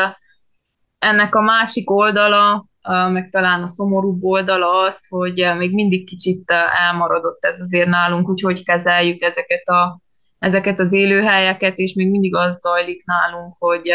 ennek 1.00 1.36
a 1.36 1.42
másik 1.42 1.92
oldala, 1.92 2.68
meg 3.12 3.30
talán 3.30 3.62
a 3.62 3.68
szomorúbb 3.68 4.24
oldala 4.24 4.82
az, 4.82 5.08
hogy 5.08 5.52
még 5.58 5.74
mindig 5.74 6.06
kicsit 6.06 6.52
elmaradott 6.88 7.46
ez 7.46 7.60
azért 7.60 7.90
nálunk, 7.90 8.30
úgyhogy 8.30 8.64
kezeljük 8.64 9.22
ezeket, 9.22 9.68
a, 9.68 10.02
ezeket 10.40 10.80
az 10.80 10.94
élőhelyeket, 10.94 11.78
és 11.78 11.94
még 11.94 12.10
mindig 12.10 12.36
az 12.36 12.60
zajlik 12.60 13.06
nálunk, 13.06 13.56
hogy 13.60 13.92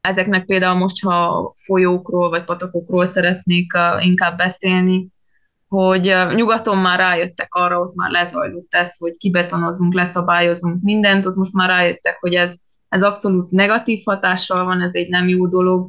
ezeknek 0.00 0.44
például 0.44 0.78
most, 0.78 1.04
ha 1.04 1.52
folyókról 1.64 2.28
vagy 2.28 2.44
patakokról 2.44 3.04
szeretnék 3.04 3.72
inkább 3.98 4.36
beszélni, 4.36 5.08
hogy 5.68 6.14
nyugaton 6.34 6.78
már 6.78 6.98
rájöttek 6.98 7.54
arra, 7.54 7.80
ott 7.80 7.94
már 7.94 8.10
lezajlott 8.10 8.74
ez, 8.74 8.96
hogy 8.96 9.16
kibetonozunk, 9.16 9.94
leszabályozunk 9.94 10.82
mindent, 10.82 11.26
ott 11.26 11.36
most 11.36 11.52
már 11.52 11.68
rájöttek, 11.68 12.16
hogy 12.20 12.34
ez, 12.34 12.54
ez 12.88 13.02
abszolút 13.02 13.50
negatív 13.50 14.00
hatással 14.04 14.64
van, 14.64 14.80
ez 14.80 14.94
egy 14.94 15.08
nem 15.08 15.28
jó 15.28 15.48
dolog, 15.48 15.86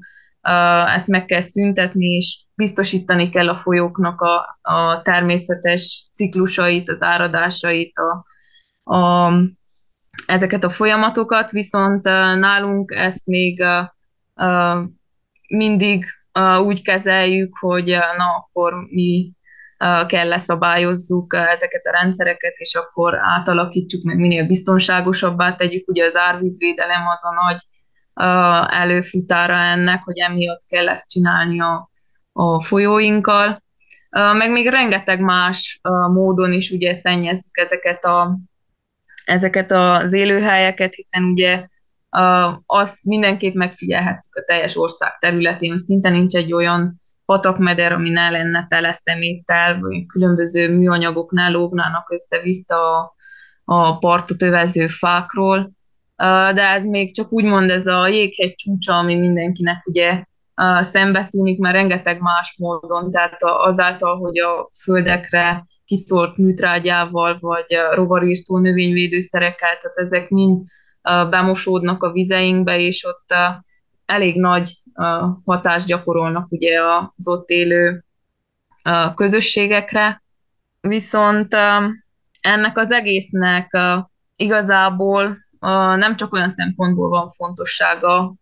ezt 0.86 1.08
meg 1.08 1.26
kell 1.26 1.42
szüntetni, 1.42 2.06
és 2.06 2.46
biztosítani 2.56 3.30
kell 3.30 3.50
a 3.50 3.58
folyóknak 3.58 4.22
a, 4.22 4.60
a 4.62 5.02
természetes 5.02 6.10
ciklusait, 6.14 6.90
az 6.90 7.02
áradásait, 7.02 7.92
a, 7.98 8.26
a, 8.94 9.32
ezeket 10.26 10.64
a 10.64 10.70
folyamatokat, 10.70 11.52
viszont 11.52 12.04
nálunk 12.40 12.92
ezt 12.92 13.26
még 13.26 13.64
mindig 15.48 16.06
úgy 16.64 16.84
kezeljük, 16.84 17.58
hogy 17.60 17.98
na 18.18 18.26
akkor 18.26 18.74
mi 18.90 19.32
kell 20.08 20.28
leszabályozzuk 20.28 21.34
ezeket 21.34 21.86
a 21.86 21.92
rendszereket, 21.92 22.54
és 22.56 22.76
akkor 22.76 23.20
átalakítsuk, 23.22 24.04
meg 24.04 24.18
minél 24.18 24.46
biztonságosabbá 24.46 25.56
tegyük. 25.56 25.88
Ugye 25.88 26.06
az 26.06 26.16
árvízvédelem 26.16 27.08
az 27.08 27.24
a 27.24 27.34
nagy 27.46 27.62
előfutára 28.70 29.54
ennek, 29.54 30.04
hogy 30.04 30.18
emiatt 30.18 30.66
kell 30.68 30.90
ezt 30.90 31.10
csinálni 31.10 31.62
a, 31.62 31.90
a 32.32 32.62
folyóinkkal. 32.62 33.64
Meg 34.10 34.52
még 34.52 34.70
rengeteg 34.70 35.20
más 35.20 35.80
módon 36.12 36.52
is 36.52 36.72
ugye 36.72 36.94
szennyezzük 36.94 37.58
ezeket, 37.58 38.06
a, 38.06 38.40
ezeket 39.26 39.72
az 39.72 40.14
élőhelyeket, 40.14 40.94
hiszen 40.94 41.24
ugye 41.24 41.68
azt 42.66 43.04
mindenképp 43.04 43.54
megfigyelhettük 43.54 44.36
a 44.36 44.44
teljes 44.46 44.78
ország 44.78 45.18
területén, 45.18 45.78
szinte 45.78 46.10
nincs 46.10 46.36
egy 46.36 46.54
olyan 46.54 47.02
patakmeder, 47.28 47.92
ami 47.92 48.10
ne 48.10 48.30
lenne 48.30 48.66
tele 48.68 48.92
szeméttel, 48.92 49.80
vagy 49.80 50.06
különböző 50.06 50.78
műanyagoknál 50.78 51.52
lógnának 51.52 52.12
össze-vissza 52.12 52.76
a, 52.76 53.16
a 53.64 53.98
partot 53.98 54.42
övező 54.42 54.88
fákról, 54.88 55.72
de 56.54 56.70
ez 56.70 56.84
még 56.84 57.16
csak 57.16 57.32
úgymond 57.32 57.70
ez 57.70 57.88
a 57.88 58.08
jéghegy 58.08 58.56
csúcsa, 58.56 58.98
ami 58.98 59.16
mindenkinek 59.16 59.86
ugye 59.86 60.24
szembe 60.80 61.26
tűnik, 61.26 61.60
mert 61.60 61.76
rengeteg 61.76 62.22
más 62.22 62.56
módon, 62.58 63.12
tehát 63.12 63.44
azáltal, 63.44 64.18
hogy 64.18 64.38
a 64.38 64.70
földekre 64.84 65.64
kiszólt 65.86 66.38
műtrágyával, 66.38 67.38
vagy 67.40 67.66
rovarírtó 67.92 68.58
növényvédőszerekkel, 68.58 69.78
tehát 69.78 69.98
ezek 69.98 70.30
mind 70.30 70.66
bemosódnak 71.30 72.04
a 72.04 72.12
vizeinkbe, 72.12 72.80
és 72.80 73.06
ott 73.06 73.36
elég 74.06 74.40
nagy 74.40 74.74
hatást 75.46 75.86
gyakorolnak 75.86 76.51
ugye 76.51 76.82
az 77.16 77.27
ott 77.27 77.50
élő 77.50 78.04
közösségekre. 79.16 80.24
Viszont 80.82 81.56
ennek 82.42 82.77
az 82.77 82.92
egésznek 82.92 83.77
igazából 84.36 85.38
nem 85.96 86.16
csak 86.16 86.34
olyan 86.34 86.50
szempontból 86.50 87.10
van 87.10 87.27
fontossága 87.30 88.36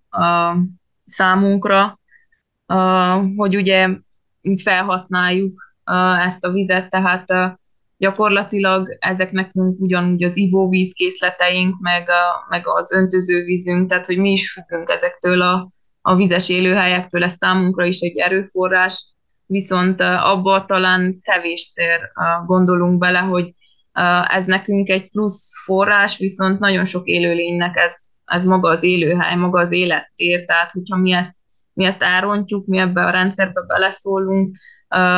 számunkra, 1.06 2.00
hogy 3.36 3.56
ugye 3.56 3.90
felhasználjuk 4.64 5.76
ezt 6.26 6.44
a 6.44 6.52
vizet, 6.52 6.90
tehát 6.90 7.58
gyakorlatilag 7.98 8.98
ezek 9.00 9.32
nekünk 9.32 9.80
ugyanúgy 9.80 10.24
az 10.24 10.38
ivóvízkészleteink, 10.38 11.80
meg, 11.80 12.10
a, 12.10 12.46
meg 12.50 12.68
az 12.68 12.92
öntözővízünk, 12.92 13.90
tehát 13.90 14.06
hogy 14.06 14.18
mi 14.18 14.32
is 14.32 14.52
függünk 14.52 14.90
ezektől 14.90 15.42
a, 15.42 15.70
a 16.08 16.16
vizes 16.16 16.50
élőhelyektől, 16.50 17.24
ez 17.24 17.34
számunkra 17.34 17.86
is 17.86 18.00
egy 18.00 18.18
erőforrás, 18.18 19.14
viszont 19.46 20.02
abba 20.02 20.66
talán 20.66 21.20
kevésszer 21.22 22.00
gondolunk 22.46 22.98
bele, 22.98 23.20
hogy 23.20 23.52
ez 24.28 24.46
nekünk 24.46 24.90
egy 24.90 25.10
plusz 25.10 25.64
forrás, 25.64 26.18
viszont 26.18 26.60
nagyon 26.60 26.86
sok 26.86 27.08
élőlénynek 27.08 27.78
ez, 27.78 27.96
ez 28.26 28.44
maga 28.44 28.70
az 28.70 28.84
élőhely, 28.84 29.36
maga 29.36 29.60
az 29.60 29.72
élettér, 29.72 30.44
tehát 30.44 30.72
hogyha 30.72 30.98
mi 30.98 31.12
ezt, 31.12 31.34
mi 31.74 31.86
ezt 31.86 32.02
elrontjuk, 32.02 32.66
mi 32.66 32.78
ebbe 32.78 33.06
a 33.06 33.10
rendszerbe 33.10 33.62
beleszólunk, 33.68 34.56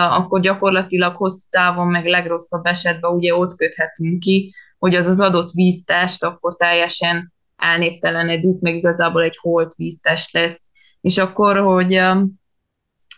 akkor 0.10 0.40
gyakorlatilag 0.40 1.16
hosszú 1.16 1.48
távon, 1.50 1.88
meg 1.88 2.06
legrosszabb 2.06 2.66
esetben 2.66 3.12
ugye 3.12 3.36
ott 3.36 3.56
köthetünk 3.56 4.20
ki, 4.20 4.54
hogy 4.78 4.96
az 4.96 5.08
az 5.08 5.22
adott 5.22 5.52
víztest 5.52 6.24
akkor 6.24 6.56
teljesen 6.56 7.34
elnéptelenedik, 7.56 8.62
meg 8.62 8.76
igazából 8.76 9.24
egy 9.24 9.38
holt 9.38 9.76
víztest 9.76 10.34
lesz. 10.34 10.67
És 11.08 11.18
akkor, 11.18 11.58
hogy, 11.58 12.02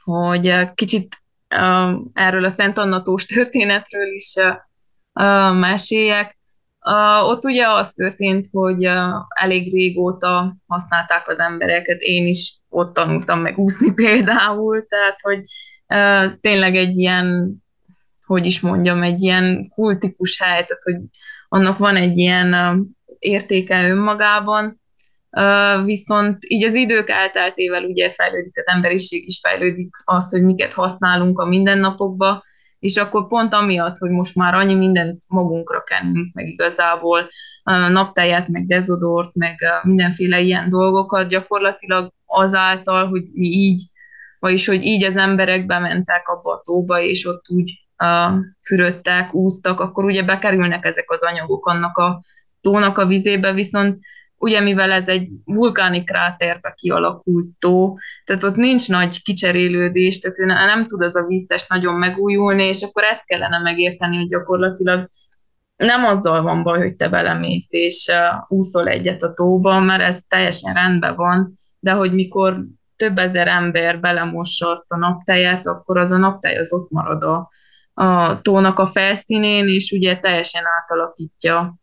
hogy 0.03 0.73
kicsit 0.73 1.17
erről 2.13 2.45
a 2.45 2.49
Szent 2.49 2.77
Annatós 2.77 3.25
történetről 3.25 4.13
is 4.13 4.33
meséljek. 5.53 6.37
Ott 7.23 7.43
ugye 7.43 7.67
az 7.67 7.93
történt, 7.93 8.47
hogy 8.51 8.83
elég 9.29 9.73
régóta 9.73 10.55
használták 10.67 11.27
az 11.27 11.39
embereket, 11.39 11.99
én 11.99 12.27
is 12.27 12.57
ott 12.69 12.93
tanultam 12.93 13.39
meg 13.39 13.57
úszni 13.57 13.93
például, 14.03 14.85
tehát 14.85 15.21
hogy 15.21 15.41
tényleg 16.39 16.75
egy 16.75 16.97
ilyen, 16.97 17.55
hogy 18.25 18.45
is 18.45 18.59
mondjam, 18.59 19.03
egy 19.03 19.21
ilyen 19.21 19.65
kultikus 19.73 20.41
hely, 20.41 20.63
tehát 20.63 20.83
hogy 20.83 20.99
annak 21.47 21.77
van 21.77 21.95
egy 21.95 22.17
ilyen 22.17 22.55
értéke 23.19 23.89
önmagában, 23.89 24.78
viszont 25.83 26.37
így 26.47 26.63
az 26.63 26.73
idők 26.73 27.09
elteltével 27.09 27.83
ugye 27.83 28.09
fejlődik 28.09 28.57
az 28.57 28.67
emberiség 28.67 29.27
is, 29.27 29.39
fejlődik 29.41 29.89
az, 30.05 30.31
hogy 30.31 30.43
miket 30.43 30.73
használunk 30.73 31.39
a 31.39 31.45
mindennapokba, 31.45 32.43
és 32.79 32.97
akkor 32.97 33.27
pont 33.27 33.53
amiatt, 33.53 33.97
hogy 33.97 34.09
most 34.09 34.35
már 34.35 34.53
annyi 34.53 34.73
mindent 34.73 35.23
magunkra 35.27 35.83
kennünk, 35.83 36.33
meg 36.33 36.47
igazából 36.47 37.29
naptejet, 37.91 38.47
meg 38.47 38.65
dezodort, 38.65 39.35
meg 39.35 39.55
mindenféle 39.83 40.39
ilyen 40.39 40.69
dolgokat, 40.69 41.27
gyakorlatilag 41.27 42.13
azáltal, 42.25 43.07
hogy 43.07 43.23
mi 43.33 43.47
így, 43.47 43.81
vagyis 44.39 44.67
hogy 44.67 44.83
így 44.83 45.03
az 45.03 45.15
emberek 45.15 45.65
bementek 45.65 46.27
abba 46.27 46.51
a 46.51 46.61
tóba, 46.63 47.01
és 47.01 47.25
ott 47.25 47.45
úgy 47.49 47.71
uh, 48.03 48.37
fürödtek, 48.61 49.33
úztak, 49.33 49.79
akkor 49.79 50.05
ugye 50.05 50.23
bekerülnek 50.23 50.85
ezek 50.85 51.11
az 51.11 51.23
anyagok 51.23 51.65
annak 51.65 51.97
a 51.97 52.21
tónak 52.61 52.97
a 52.97 53.05
vizébe, 53.05 53.53
viszont 53.53 53.97
ugye 54.39 54.59
mivel 54.59 54.91
ez 54.91 55.07
egy 55.07 55.29
vulkáni 55.43 56.03
kráterbe 56.03 56.73
kialakult 56.75 57.47
tó, 57.59 57.97
tehát 58.23 58.43
ott 58.43 58.55
nincs 58.55 58.89
nagy 58.89 59.21
kicserélődés, 59.21 60.19
tehát 60.19 60.37
nem 60.65 60.85
tud 60.85 61.01
az 61.01 61.15
a 61.15 61.25
víztest 61.25 61.69
nagyon 61.69 61.95
megújulni, 61.95 62.63
és 62.63 62.81
akkor 62.81 63.03
ezt 63.03 63.25
kellene 63.25 63.59
megérteni, 63.59 64.17
hogy 64.17 64.27
gyakorlatilag 64.27 65.09
nem 65.75 66.05
azzal 66.05 66.41
van 66.41 66.63
baj, 66.63 66.79
hogy 66.79 66.95
te 66.95 67.09
belemész 67.09 67.67
és 67.69 68.11
úszol 68.47 68.87
egyet 68.87 69.23
a 69.23 69.33
tóba, 69.33 69.79
mert 69.79 70.01
ez 70.01 70.21
teljesen 70.27 70.73
rendben 70.73 71.15
van, 71.15 71.51
de 71.79 71.91
hogy 71.91 72.13
mikor 72.13 72.65
több 72.95 73.17
ezer 73.17 73.47
ember 73.47 73.99
belemossa 73.99 74.69
azt 74.69 74.91
a 74.91 74.97
naptejet, 74.97 75.67
akkor 75.67 75.97
az 75.97 76.11
a 76.11 76.17
naptej 76.17 76.57
az 76.57 76.73
ott 76.73 76.89
marad 76.89 77.23
a, 77.23 77.49
a 77.93 78.41
tónak 78.41 78.79
a 78.79 78.85
felszínén, 78.85 79.67
és 79.67 79.91
ugye 79.91 80.19
teljesen 80.19 80.63
átalakítja 80.81 81.79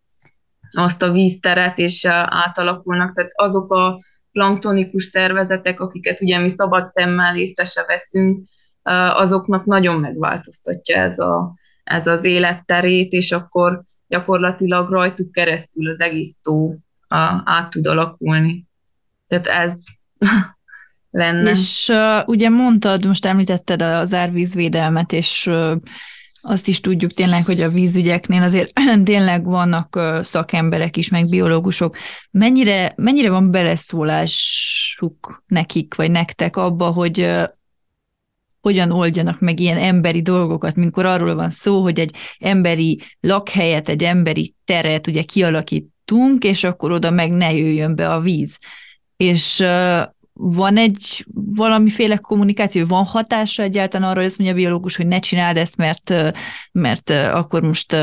azt 0.77 1.03
a 1.03 1.13
vízteret, 1.13 1.79
és 1.79 2.05
átalakulnak. 2.25 3.15
Tehát 3.15 3.31
azok 3.35 3.73
a 3.73 4.01
planktonikus 4.33 5.05
szervezetek, 5.05 5.81
akiket 5.81 6.21
ugye 6.21 6.39
mi 6.39 6.49
szabad 6.49 6.87
szemmel 6.87 7.37
észre 7.37 7.65
se 7.65 7.85
veszünk, 7.87 8.49
azoknak 9.13 9.65
nagyon 9.65 10.01
megváltoztatja 10.01 10.97
ez, 10.97 11.19
a, 11.19 11.55
ez 11.85 12.07
az 12.07 12.25
életterét, 12.25 13.13
és 13.13 13.33
akkor 13.33 13.83
gyakorlatilag 14.09 14.91
rajtuk 14.91 15.33
keresztül 15.33 15.89
az 15.89 16.01
egész 16.01 16.37
tó 16.41 16.75
át 17.45 17.71
tud 17.71 17.87
alakulni. 17.87 18.67
Tehát 19.27 19.47
ez 19.47 19.83
lenne. 21.11 21.51
És 21.51 21.89
uh, 21.93 22.29
ugye 22.29 22.49
mondtad, 22.49 23.07
most 23.07 23.27
említetted 23.27 23.83
az 23.83 24.15
árvízvédelmet, 24.15 25.13
és 25.13 25.47
uh, 25.47 25.77
azt 26.47 26.69
is 26.69 26.81
tudjuk 26.81 27.13
tényleg, 27.13 27.45
hogy 27.45 27.61
a 27.61 27.69
vízügyeknél 27.69 28.43
azért 28.43 28.73
tényleg 29.05 29.45
vannak 29.45 30.01
szakemberek 30.23 30.97
is, 30.97 31.09
meg 31.09 31.29
biológusok. 31.29 31.97
Mennyire, 32.31 32.93
mennyire 32.97 33.31
van 33.31 33.51
beleszólásuk 33.51 35.43
nekik, 35.47 35.95
vagy 35.95 36.11
nektek 36.11 36.57
abba, 36.57 36.91
hogy 36.91 37.29
hogyan 38.61 38.91
oldjanak 38.91 39.41
meg 39.41 39.61
ilyen 39.61 39.79
emberi 39.79 40.23
dolgokat, 40.23 40.77
mikor 40.77 41.07
arról 41.07 41.35
van 41.35 41.51
szó, 41.51 41.83
hogy 41.83 42.01
egy 42.01 42.17
emberi 42.39 43.01
lakhelyet, 43.21 43.89
egy 43.89 44.05
emberi 44.05 44.55
teret 44.65 45.07
ugye 45.07 45.23
kialakítunk, 45.23 46.45
és 46.45 46.65
akkor 46.65 46.93
oda 46.93 47.11
meg 47.11 47.31
ne 47.31 47.53
jöjjön 47.53 47.95
be 47.95 48.13
a 48.13 48.21
víz. 48.21 48.59
És 49.17 49.65
van 50.39 50.77
egy 50.77 51.27
valamiféle 51.35 52.17
kommunikáció, 52.17 52.87
van 52.87 53.05
hatása 53.05 53.63
egyáltalán 53.63 54.09
arra, 54.09 54.19
hogy 54.19 54.29
azt 54.29 54.39
mondja 54.39 54.57
a 54.57 54.59
biológus, 54.59 54.97
hogy 54.97 55.07
ne 55.07 55.19
csináld 55.19 55.57
ezt, 55.57 55.77
mert, 55.77 56.15
mert 56.73 57.11
akkor 57.11 57.63
most 57.63 57.97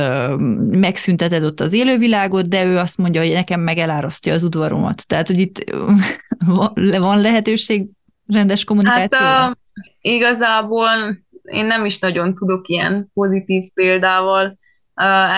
megszünteted 0.71 1.43
ott 1.43 1.59
az 1.59 1.73
élővilágot, 1.73 2.49
de 2.49 2.65
ő 2.65 2.77
azt 2.77 2.97
mondja, 2.97 3.21
hogy 3.21 3.31
nekem 3.31 3.61
meg 3.61 3.77
elárasztja 3.77 4.33
az 4.33 4.43
udvaromat. 4.43 5.07
Tehát, 5.07 5.27
hogy 5.27 5.37
itt 5.37 5.63
van 6.99 7.21
lehetőség 7.21 7.85
rendes 8.27 8.63
kommunikációra? 8.63 9.25
Hát 9.25 9.49
uh, 9.49 9.55
igazából 10.01 10.87
én 11.43 11.65
nem 11.65 11.85
is 11.85 11.99
nagyon 11.99 12.33
tudok 12.33 12.67
ilyen 12.67 13.09
pozitív 13.13 13.63
példával 13.73 14.57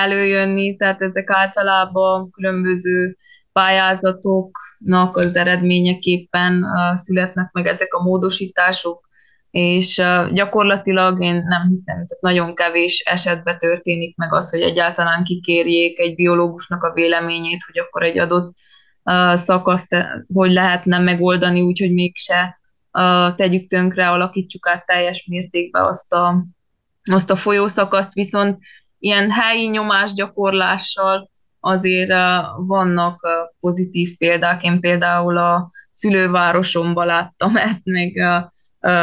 előjönni, 0.04 0.76
tehát 0.76 1.02
ezek 1.02 1.30
általában 1.30 2.30
különböző 2.30 3.18
pályázatoknak 3.60 5.18
az 5.18 5.36
eredményeképpen 5.36 6.66
születnek 6.94 7.52
meg 7.52 7.68
ezek 7.68 7.94
a 7.94 8.04
módosítások, 8.04 9.08
és 9.52 10.02
gyakorlatilag 10.34 11.24
én 11.24 11.44
nem 11.48 11.68
hiszem, 11.68 11.98
hogy 11.98 12.06
nagyon 12.20 12.56
kevés 12.56 13.00
esetben 13.00 13.58
történik 13.58 14.16
meg 14.16 14.34
az, 14.34 14.50
hogy 14.50 14.62
egyáltalán 14.62 15.24
kikérjék 15.24 16.00
egy 16.00 16.16
biológusnak 16.16 16.84
a 16.84 16.94
véleményét, 16.94 17.64
hogy 17.64 17.80
akkor 17.80 18.04
egy 18.04 18.18
adott 18.18 18.54
szakaszt 19.34 19.96
hogy 20.34 20.52
lehetne 20.52 21.00
megoldani, 21.00 21.62
úgyhogy 21.62 21.94
mégse 21.94 22.60
tegyük 23.36 23.68
tönkre, 23.68 24.10
alakítsuk 24.10 24.68
át 24.68 24.86
teljes 24.86 25.26
mértékben 25.26 25.84
azt 25.84 26.14
a, 26.14 26.46
azt 27.12 27.32
a 27.32 27.36
folyószakaszt, 27.36 28.14
viszont 28.14 28.60
ilyen 29.00 29.32
helyi 29.32 29.68
nyomásgyakorlással 29.68 31.30
azért 31.66 32.12
vannak 32.68 33.20
pozitív 33.60 34.18
példák. 34.18 34.64
Én 34.64 34.80
például 34.80 35.38
a 35.38 35.72
szülővárosomban 35.92 37.06
láttam 37.06 37.56
ezt, 37.68 37.86
meg 37.86 38.12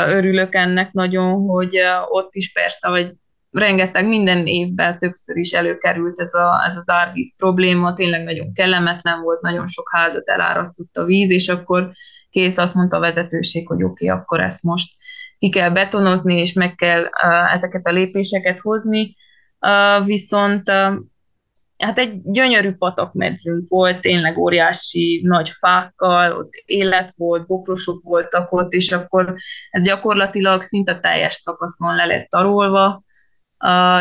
örülök 0.08 0.54
ennek 0.54 0.92
nagyon, 0.92 1.40
hogy 1.40 1.78
ott 2.08 2.34
is 2.34 2.52
persze, 2.52 2.88
hogy 2.88 3.14
rengeteg 3.50 4.08
minden 4.08 4.46
évben 4.46 4.98
többször 4.98 5.36
is 5.36 5.52
előkerült 5.52 6.20
ez, 6.20 6.34
a, 6.34 6.64
ez 6.68 6.76
az 6.76 6.90
árvíz 6.90 7.36
probléma, 7.36 7.92
tényleg 7.92 8.24
nagyon 8.24 8.52
kellemetlen 8.52 9.20
volt, 9.20 9.40
nagyon 9.40 9.66
sok 9.66 9.86
házat 9.92 10.28
elárasztott 10.28 10.96
a 10.96 11.04
víz, 11.04 11.30
és 11.30 11.48
akkor 11.48 11.90
kész 12.30 12.58
azt 12.58 12.74
mondta 12.74 12.96
a 12.96 13.00
vezetőség, 13.00 13.66
hogy 13.66 13.82
oké, 13.82 14.06
okay, 14.06 14.18
akkor 14.18 14.40
ezt 14.40 14.62
most 14.62 14.92
ki 15.38 15.50
kell 15.50 15.70
betonozni, 15.70 16.38
és 16.38 16.52
meg 16.52 16.74
kell 16.74 17.04
ezeket 17.54 17.86
a 17.86 17.92
lépéseket 17.92 18.60
hozni, 18.60 19.16
viszont 20.04 20.72
hát 21.82 21.98
egy 21.98 22.20
gyönyörű 22.24 22.72
patakmedvünk 22.72 23.68
volt, 23.68 24.00
tényleg 24.00 24.38
óriási 24.38 25.20
nagy 25.24 25.48
fákkal, 25.48 26.36
ott 26.36 26.52
élet 26.64 27.12
volt, 27.16 27.46
bokrosok 27.46 28.02
voltak 28.02 28.52
ott, 28.52 28.72
és 28.72 28.92
akkor 28.92 29.34
ez 29.70 29.82
gyakorlatilag 29.82 30.62
szinte 30.62 30.98
teljes 31.00 31.34
szakaszon 31.34 31.94
le 31.94 32.04
lett 32.04 32.28
tarolva, 32.28 33.02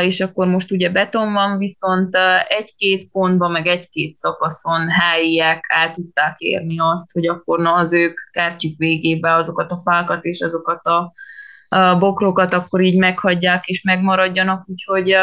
és 0.01 0.19
akkor 0.19 0.47
most 0.47 0.71
ugye 0.71 0.89
beton 0.89 1.33
van, 1.33 1.57
viszont 1.57 2.17
egy-két 2.47 3.11
pontban, 3.11 3.51
meg 3.51 3.67
egy-két 3.67 4.13
szakaszon 4.13 4.89
helyiek 4.89 5.65
el 5.67 5.91
tudták 5.91 6.39
érni 6.39 6.79
azt, 6.79 7.11
hogy 7.11 7.27
akkor 7.27 7.59
na 7.59 7.73
az 7.73 7.93
ők 7.93 8.19
kertjük 8.31 8.77
végébe 8.77 9.35
azokat 9.35 9.71
a 9.71 9.81
fákat 9.83 10.23
és 10.23 10.41
azokat 10.41 10.85
a, 10.85 11.13
bokrokat 11.99 12.53
akkor 12.53 12.81
így 12.81 12.99
meghagyják 12.99 13.65
és 13.65 13.81
megmaradjanak, 13.81 14.69
úgyhogy 14.69 15.15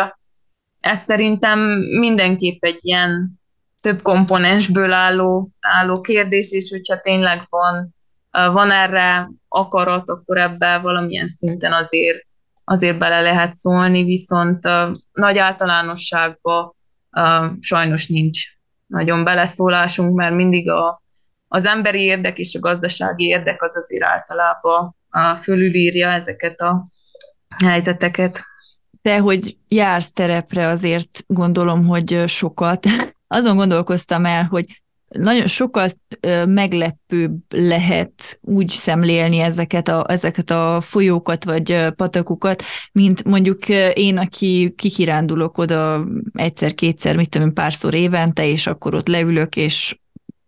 ez 0.81 1.01
szerintem 1.01 1.59
mindenképp 1.99 2.65
egy 2.65 2.79
ilyen 2.81 3.41
több 3.83 4.03
komponensből 4.03 4.93
álló, 4.93 5.51
álló 5.61 6.01
kérdés, 6.01 6.53
és 6.53 6.71
hogyha 6.71 7.01
tényleg 7.01 7.47
van, 7.49 7.95
van 8.31 8.71
erre 8.71 9.31
akarat, 9.49 10.09
akkor 10.09 10.39
ebben 10.39 10.83
valamilyen 10.83 11.29
szinten 11.29 11.73
azért, 11.73 12.21
azért 12.65 12.99
bele 12.99 13.21
lehet 13.21 13.53
szólni, 13.53 14.05
viszont 14.05 14.59
nagy 15.13 15.39
általánosságban 15.39 16.77
sajnos 17.61 18.07
nincs 18.07 18.43
nagyon 18.87 19.25
beleszólásunk, 19.25 20.15
mert 20.15 20.35
mindig 20.35 20.71
a, 20.71 21.03
az 21.49 21.67
emberi 21.67 22.03
érdek 22.03 22.39
és 22.39 22.55
a 22.55 22.61
gazdasági 22.61 23.25
érdek 23.25 23.63
az 23.63 23.77
azért 23.77 24.05
általában 24.05 24.97
fölülírja 25.43 26.09
ezeket 26.09 26.61
a 26.61 26.83
helyzeteket. 27.65 28.43
Te, 29.03 29.19
hogy 29.19 29.57
jársz 29.69 30.13
terepre, 30.13 30.67
azért 30.67 31.25
gondolom, 31.27 31.87
hogy 31.87 32.23
sokat. 32.27 32.87
Azon 33.27 33.57
gondolkoztam 33.57 34.25
el, 34.25 34.45
hogy 34.45 34.83
nagyon 35.09 35.47
sokkal 35.47 35.89
meglepőbb 36.47 37.33
lehet 37.49 38.39
úgy 38.41 38.69
szemlélni 38.69 39.39
ezeket 39.39 39.89
a, 39.89 40.05
ezeket 40.09 40.51
a 40.51 40.81
folyókat 40.81 41.45
vagy 41.45 41.87
patakokat, 41.97 42.63
mint 42.93 43.25
mondjuk 43.25 43.69
én, 43.93 44.19
aki 44.19 44.75
kikirándulok 44.77 45.59
oda 45.59 46.07
egyszer-kétszer, 46.33 47.17
mit 47.17 47.29
tudom, 47.29 47.53
párszor 47.53 47.95
évente, 47.95 48.47
és 48.47 48.67
akkor 48.67 48.95
ott 48.95 49.09
leülök, 49.09 49.57
és 49.57 49.99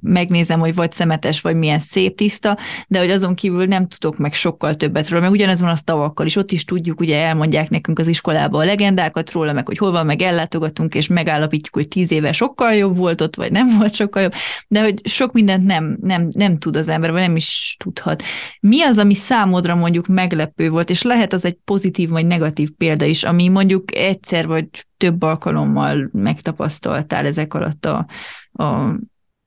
megnézem, 0.03 0.61
hogy 0.61 0.75
vagy 0.75 0.93
szemetes, 0.93 1.41
vagy 1.41 1.57
milyen 1.57 1.79
szép 1.79 2.17
tiszta, 2.17 2.59
de 2.89 2.99
hogy 2.99 3.11
azon 3.11 3.35
kívül 3.35 3.65
nem 3.65 3.89
tudok 3.89 4.19
meg 4.19 4.35
sokkal 4.35 4.75
többet 4.75 5.09
róla, 5.09 5.23
meg 5.23 5.31
ugyanez 5.31 5.61
van 5.61 5.71
a 5.71 5.77
tavakkal 5.85 6.27
is, 6.27 6.37
ott 6.37 6.51
is 6.51 6.65
tudjuk, 6.65 7.01
ugye 7.01 7.25
elmondják 7.25 7.71
nekünk 7.71 7.99
az 7.99 8.07
iskolában 8.07 8.61
a 8.61 8.65
legendákat 8.65 9.33
róla, 9.33 9.53
meg 9.53 9.67
hogy 9.67 9.79
hol 9.79 9.91
van, 9.91 10.07
meg 10.07 10.23
ellátogatunk, 10.23 10.95
és 10.95 11.09
megállapítjuk, 11.09 11.75
hogy 11.75 11.89
tíz 11.89 12.13
éve 12.13 12.33
sokkal 12.33 12.75
jobb 12.75 12.97
volt 12.97 13.21
ott, 13.21 13.37
vagy 13.37 13.53
nem 13.53 13.69
volt 13.79 13.95
sokkal 13.95 14.23
jobb, 14.23 14.35
de 14.69 14.83
hogy 14.83 15.01
sok 15.09 15.33
mindent 15.33 15.65
nem, 15.65 15.99
nem, 16.01 16.29
nem 16.31 16.59
tud 16.59 16.77
az 16.77 16.89
ember, 16.89 17.13
vagy 17.13 17.21
nem 17.21 17.37
is 17.37 17.77
tudhat. 17.79 18.23
Mi 18.61 18.83
az, 18.83 18.99
ami 18.99 19.15
számodra 19.15 19.75
mondjuk 19.75 20.07
meglepő 20.07 20.71
volt, 20.71 20.91
és 20.91 21.03
lehet 21.03 21.33
az 21.33 21.45
egy 21.45 21.59
pozitív 21.65 22.09
vagy 22.09 22.27
negatív 22.27 22.71
példa 22.77 23.05
is, 23.05 23.23
ami 23.23 23.49
mondjuk 23.49 23.97
egyszer 23.97 24.47
vagy 24.47 24.67
több 24.97 25.23
alkalommal 25.23 26.09
megtapasztaltál 26.13 27.27
ezek 27.27 27.55
alatt 27.55 27.87
a, 27.87 28.07
a 28.53 28.97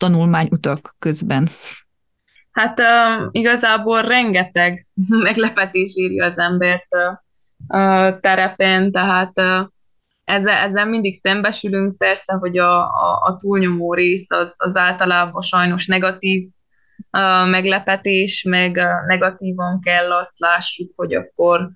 tanulmányutak 0.03 0.95
közben? 0.99 1.49
Hát 2.51 2.79
uh, 2.79 3.27
igazából 3.31 4.01
rengeteg 4.01 4.87
meglepetés 5.27 5.95
írja 5.95 6.25
az 6.25 6.37
embert 6.37 6.87
uh, 7.67 8.19
terepen, 8.19 8.91
tehát 8.91 9.39
uh, 9.39 9.67
ezzel, 10.23 10.67
ezzel 10.67 10.85
mindig 10.85 11.13
szembesülünk, 11.13 11.97
persze, 11.97 12.33
hogy 12.33 12.57
a, 12.57 12.79
a, 12.79 13.21
a 13.23 13.35
túlnyomó 13.35 13.93
rész 13.93 14.31
az, 14.31 14.53
az 14.57 14.75
általában 14.75 15.41
sajnos 15.41 15.87
negatív 15.87 16.47
meglepetés, 17.49 18.43
meg 18.49 18.75
negatívan 19.07 19.79
kell 19.81 20.11
azt 20.11 20.39
lássuk, 20.39 20.91
hogy 20.95 21.13
akkor, 21.13 21.69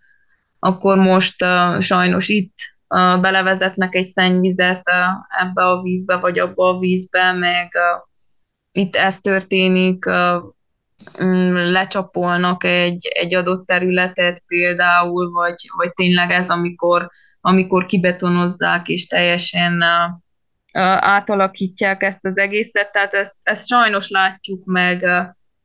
akkor 0.60 0.98
most 0.98 1.46
sajnos 1.80 2.28
itt 2.28 2.56
belevezetnek 3.22 3.96
egy 3.96 4.12
szennyvizet 4.12 4.82
ebbe 5.28 5.66
a 5.66 5.82
vízbe, 5.82 6.16
vagy 6.16 6.40
abba 6.40 6.68
a 6.68 6.80
vízbe, 6.80 7.32
meg 7.32 7.70
itt 8.78 8.96
ez 8.96 9.20
történik, 9.20 10.06
mm, 11.24 11.56
lecsapolnak 11.56 12.63
egy, 12.63 13.08
egy 13.10 13.36
adott 13.36 13.66
területet 13.66 14.44
például, 14.48 15.32
vagy, 15.32 15.56
vagy 15.76 15.94
tényleg 15.94 16.32
ez, 16.32 16.50
amikor, 16.50 17.10
amikor 17.42 17.86
kibetonozzák 17.86 18.88
és 18.88 19.08
teljesen 19.08 19.84
átalakítják 21.00 22.04
ezt 22.04 22.26
az 22.26 22.38
egészet, 22.38 22.92
tehát 22.92 23.13
ezt, 23.13 23.36
ezt 23.44 23.68
sajnos 23.68 24.10
látjuk 24.10 24.66
meg. 24.66 25.06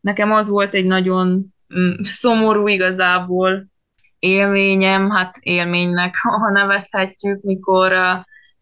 Nekem 0.00 0.32
az 0.32 0.48
volt 0.48 0.74
egy 0.74 0.86
nagyon 0.86 1.54
mm, 1.78 1.92
szomorú 2.00 2.66
igazából 2.66 3.66
élményem, 4.18 5.10
hát 5.10 5.36
élménynek, 5.40 6.14
ha 6.40 6.50
nevezhetjük, 6.50 7.42
mikor 7.42 7.92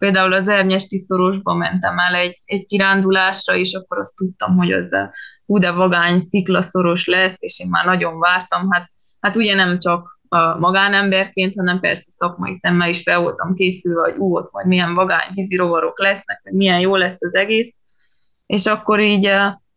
például 0.00 0.32
az 0.32 0.48
Ernyesti 0.48 0.98
szorosba 0.98 1.54
mentem 1.54 1.98
el 1.98 2.14
egy, 2.14 2.34
egy 2.44 2.64
kirándulásra, 2.64 3.56
és 3.56 3.72
akkor 3.72 3.98
azt 3.98 4.16
tudtam, 4.16 4.56
hogy 4.56 4.72
az 4.72 4.92
a 4.92 5.12
hú 5.46 5.58
de 5.58 5.70
vagány 5.70 6.18
sziklaszoros 6.18 7.06
lesz, 7.06 7.42
és 7.42 7.60
én 7.60 7.68
már 7.68 7.84
nagyon 7.84 8.18
vártam, 8.18 8.70
hát, 8.70 8.88
hát 9.20 9.36
ugye 9.36 9.54
nem 9.54 9.78
csak 9.78 10.20
a 10.28 10.58
magánemberként, 10.58 11.54
hanem 11.56 11.80
persze 11.80 12.10
szakmai 12.10 12.52
szemmel 12.52 12.88
is 12.88 13.02
fel 13.02 13.20
voltam 13.20 13.54
készülve, 13.54 14.00
hogy 14.00 14.18
ú, 14.18 14.36
ott 14.36 14.52
majd 14.52 14.66
milyen 14.66 14.94
vagány 14.94 15.28
vízi 15.34 15.56
rovarok 15.56 16.00
lesznek, 16.00 16.40
hogy 16.42 16.52
milyen 16.52 16.80
jó 16.80 16.96
lesz 16.96 17.22
az 17.22 17.34
egész, 17.34 17.74
és 18.46 18.66
akkor 18.66 19.00
így 19.00 19.30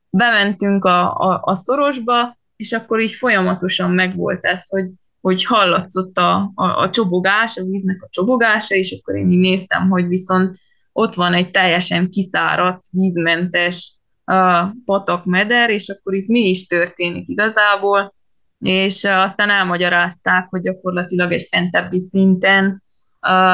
bementünk 0.10 0.86
a, 0.86 1.16
a, 1.16 1.42
a 1.44 1.56
szorosba, 1.56 2.38
és 2.56 2.72
akkor 2.72 3.02
így 3.02 3.14
folyamatosan 3.14 3.92
megvolt 3.92 4.46
ez, 4.46 4.68
hogy, 4.68 4.86
hogy 5.24 5.46
hallatszott 5.46 6.18
a, 6.18 6.52
a, 6.56 6.66
a 6.66 6.90
csobogás, 6.90 7.58
a 7.58 7.64
víznek 7.64 8.02
a 8.02 8.08
csobogása, 8.10 8.76
és 8.76 9.00
akkor 9.00 9.16
én 9.16 9.32
így 9.32 9.40
néztem, 9.40 9.90
hogy 9.90 10.08
viszont 10.08 10.58
ott 10.92 11.14
van 11.14 11.34
egy 11.34 11.52
teljesen 11.52 12.10
kiszáradt, 12.10 12.86
vízmentes 12.92 13.94
uh, 14.26 14.70
patakmeder, 14.86 15.70
és 15.70 15.90
akkor 15.90 16.14
itt 16.14 16.28
mi 16.28 16.40
is 16.40 16.68
történik 16.68 17.28
igazából, 17.28 18.14
és 18.60 19.04
aztán 19.04 19.50
elmagyarázták, 19.50 20.48
hogy 20.50 20.62
gyakorlatilag 20.62 21.32
egy 21.32 21.48
fentebbi 21.50 22.00
szinten 22.00 22.84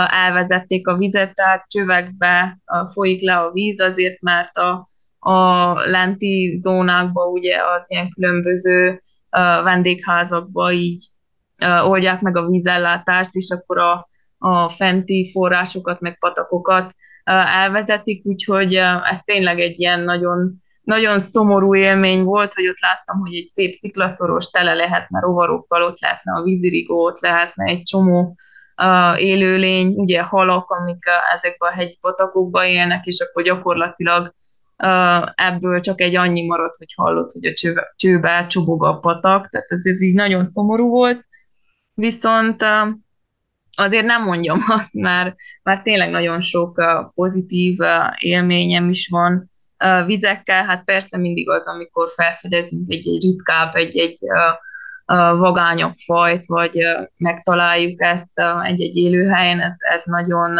elvezették 0.08 0.88
a 0.88 0.98
vizet, 0.98 1.34
tehát 1.34 1.66
csövekbe 1.68 2.62
folyik 2.94 3.22
le 3.22 3.38
a 3.38 3.52
víz, 3.52 3.80
azért 3.80 4.22
mert 4.22 4.58
a, 4.58 4.90
a 5.20 5.74
lenti 5.74 6.58
zónákba 6.60 7.26
ugye 7.26 7.58
az 7.76 7.86
ilyen 7.88 8.10
különböző 8.10 9.02
vendégházakba 9.64 10.72
így 10.72 11.08
oldják 11.84 12.22
meg 12.22 12.38
a 12.38 12.48
vízellátást, 12.48 13.36
és 13.36 13.50
akkor 13.50 13.78
a, 13.78 14.10
a 14.38 14.70
fenti 14.70 15.30
forrásokat, 15.32 16.00
meg 16.00 16.18
patakokat 16.18 16.94
elvezetik, 17.24 18.26
úgyhogy 18.26 18.74
ez 19.10 19.22
tényleg 19.24 19.60
egy 19.60 19.80
ilyen 19.80 20.00
nagyon, 20.00 20.52
nagyon 20.82 21.20
szomorú 21.20 21.76
élmény 21.76 22.24
volt, 22.24 22.54
hogy 22.54 22.68
ott 22.68 22.80
láttam, 22.80 23.20
hogy 23.20 23.36
egy 23.36 23.50
szép 23.54 23.74
sziklaszoros 23.74 24.50
tele 24.50 24.74
lehetne 24.74 25.20
rovarokkal, 25.20 25.82
ott 25.82 26.02
lehetne 26.02 26.34
a 26.34 26.44
vízirigó, 26.44 27.06
ott 27.06 27.20
lehetne 27.20 27.66
egy 27.66 27.84
csomó 27.84 28.36
élőlény, 29.18 29.94
ugye 29.96 30.22
halak, 30.22 30.70
amik 30.70 31.04
uh, 31.08 31.36
ezekben 31.36 31.70
a 31.72 31.74
hegyi 31.74 31.98
patakokban 32.02 32.66
élnek, 32.66 33.06
és 33.06 33.20
akkor 33.20 33.44
gyakorlatilag 33.44 34.34
ebből 35.36 35.80
csak 35.80 36.02
egy 36.02 36.16
annyi 36.16 36.46
maradt, 36.46 36.76
hogy 36.78 36.94
hallott, 36.96 37.32
hogy 37.32 37.46
a 37.46 37.54
csőbe, 37.54 37.94
csőbe 37.96 38.46
csobog 38.48 38.84
a 38.84 39.00
patak, 39.00 39.50
tehát 39.50 39.72
ez, 39.72 39.86
ez 39.86 40.02
így 40.02 40.16
nagyon 40.16 40.44
szomorú 40.44 40.90
volt, 40.90 41.26
viszont 42.00 42.66
azért 43.78 44.06
nem 44.06 44.24
mondjam 44.24 44.60
azt, 44.78 44.94
mert, 44.94 45.36
mert 45.64 45.84
tényleg 45.84 46.10
nagyon 46.10 46.42
sok 46.42 46.82
pozitív 47.14 47.78
élményem 48.18 48.90
is 48.90 49.08
van 49.08 49.52
vizekkel, 50.06 50.66
hát 50.66 50.84
persze 50.84 51.18
mindig 51.18 51.50
az, 51.50 51.68
amikor 51.68 52.10
felfedezünk 52.16 52.86
egy-egy 52.90 53.22
ritkább, 53.22 53.76
egy-egy 53.76 54.18
vagányabb 55.38 55.96
fajt, 56.06 56.46
vagy 56.46 56.78
megtaláljuk 57.18 58.02
ezt 58.02 58.42
egy-egy 58.64 58.96
élőhelyen, 58.96 59.60
ez, 59.60 59.74
ez 59.78 60.02
nagyon 60.06 60.60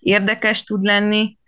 érdekes 0.00 0.62
tud 0.62 0.82
lenni. 0.82 1.38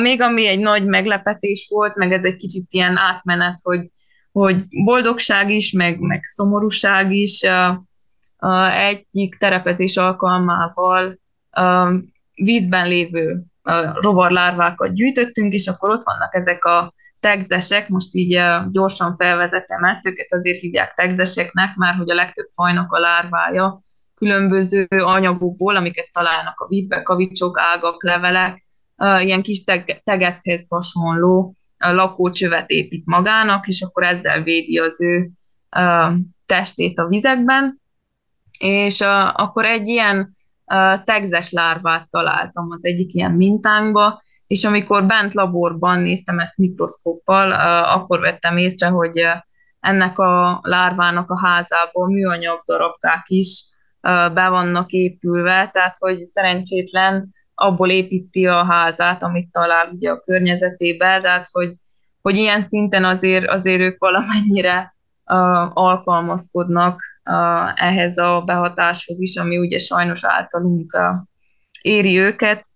Még 0.00 0.20
ami 0.20 0.46
egy 0.46 0.58
nagy 0.58 0.86
meglepetés 0.86 1.66
volt, 1.70 1.94
meg 1.94 2.12
ez 2.12 2.24
egy 2.24 2.36
kicsit 2.36 2.66
ilyen 2.68 2.96
átmenet, 2.96 3.58
hogy, 3.62 3.90
hogy 4.32 4.64
boldogság 4.84 5.50
is, 5.50 5.72
meg, 5.72 5.98
meg 5.98 6.22
szomorúság 6.22 7.12
is, 7.12 7.44
egyik 8.70 9.34
terepezés 9.34 9.96
alkalmával 9.96 11.18
vízben 12.34 12.88
lévő 12.88 13.44
rovarlárvákat 14.00 14.94
gyűjtöttünk, 14.94 15.52
és 15.52 15.66
akkor 15.66 15.90
ott 15.90 16.04
vannak 16.04 16.34
ezek 16.34 16.64
a 16.64 16.94
tegzesek, 17.20 17.88
most 17.88 18.14
így 18.14 18.40
gyorsan 18.68 19.16
felvezetem 19.16 19.84
ezt, 19.84 20.06
őket 20.06 20.32
azért 20.32 20.58
hívják 20.58 20.94
tegzeseknek, 20.94 21.74
mert 21.74 21.96
hogy 21.96 22.10
a 22.10 22.14
legtöbb 22.14 22.48
fajnak 22.54 22.92
a 22.92 22.98
lárvája. 22.98 23.80
Különböző 24.14 24.86
anyagokból, 24.88 25.76
amiket 25.76 26.08
találnak 26.12 26.60
a 26.60 26.66
vízbe, 26.68 27.02
kavicsok, 27.02 27.58
ágak, 27.58 28.04
levelek, 28.04 28.64
ilyen 28.96 29.42
kis 29.42 29.64
tegezhez 30.04 30.68
hasonló 30.68 31.56
lakócsövet 31.78 32.70
épít 32.70 33.06
magának, 33.06 33.66
és 33.66 33.82
akkor 33.82 34.02
ezzel 34.02 34.42
védi 34.42 34.78
az 34.78 35.02
ő 35.02 35.28
testét 36.46 36.98
a 36.98 37.06
vizekben, 37.06 37.82
és 38.58 39.00
uh, 39.00 39.40
akkor 39.42 39.64
egy 39.64 39.88
ilyen 39.88 40.36
uh, 40.64 41.02
tegzes 41.04 41.50
lárvát 41.50 42.08
találtam 42.10 42.70
az 42.70 42.84
egyik 42.84 43.14
ilyen 43.14 43.32
mintánkba, 43.32 44.22
és 44.46 44.64
amikor 44.64 45.06
bent 45.06 45.34
laborban 45.34 46.00
néztem 46.00 46.38
ezt 46.38 46.56
mikroszkóppal, 46.56 47.52
akkor 47.82 48.20
vettem 48.20 48.56
észre, 48.56 48.86
hogy 48.86 49.22
ennek 49.80 50.18
a 50.18 50.58
lárvának 50.62 51.30
a 51.30 51.40
házából 51.46 52.08
műanyag 52.08 52.62
darabkák 52.64 53.24
is 53.28 53.64
uh, 54.02 54.32
be 54.32 54.48
vannak 54.48 54.90
épülve, 54.90 55.68
tehát 55.72 55.96
hogy 55.98 56.18
szerencsétlen 56.18 57.34
abból 57.54 57.90
építi 57.90 58.46
a 58.46 58.64
házát, 58.64 59.22
amit 59.22 59.50
talál 59.50 59.88
ugye 59.88 60.10
a 60.10 60.18
környezetébe, 60.18 61.20
tehát 61.20 61.48
hogy, 61.52 61.70
hogy 62.22 62.36
ilyen 62.36 62.60
szinten 62.60 63.04
azért, 63.04 63.46
azért 63.46 63.80
ők 63.80 63.98
valamennyire 63.98 64.93
alkalmazkodnak 65.72 67.00
ehhez 67.74 68.18
a 68.18 68.42
behatáshoz 68.46 69.20
is, 69.20 69.36
ami 69.36 69.58
ugye 69.58 69.78
sajnos 69.78 70.24
általunk 70.24 70.96
éri 71.82 72.18
őket. 72.18 72.66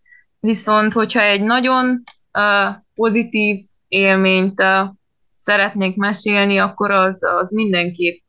Viszont, 0.40 0.92
hogyha 0.92 1.20
egy 1.20 1.40
nagyon 1.40 2.02
pozitív 2.94 3.60
élményt 3.88 4.62
szeretnék 5.36 5.96
mesélni, 5.96 6.58
akkor 6.58 6.90
az, 6.90 7.22
az 7.38 7.50
mindenképp 7.50 8.24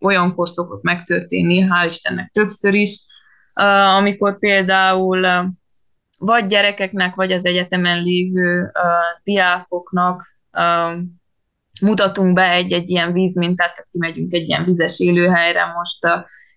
olyankor 0.00 0.48
szokott 0.48 0.82
megtörténni, 0.82 1.66
hál' 1.68 1.84
Istennek 1.84 2.30
többször 2.30 2.74
is, 2.74 2.98
amikor 3.98 4.38
például 4.38 5.26
vagy 6.18 6.46
gyerekeknek, 6.46 7.14
vagy 7.14 7.32
az 7.32 7.44
egyetemen 7.46 8.02
lévő 8.02 8.72
diákoknak 9.22 10.22
mutatunk 11.84 12.34
be 12.34 12.50
egy-egy 12.50 12.90
ilyen 12.90 13.12
vízmintát, 13.12 13.74
tehát 13.74 13.90
kimegyünk 13.90 14.32
egy 14.32 14.48
ilyen 14.48 14.64
vizes 14.64 15.00
élőhelyre 15.00 15.64
most 15.64 15.98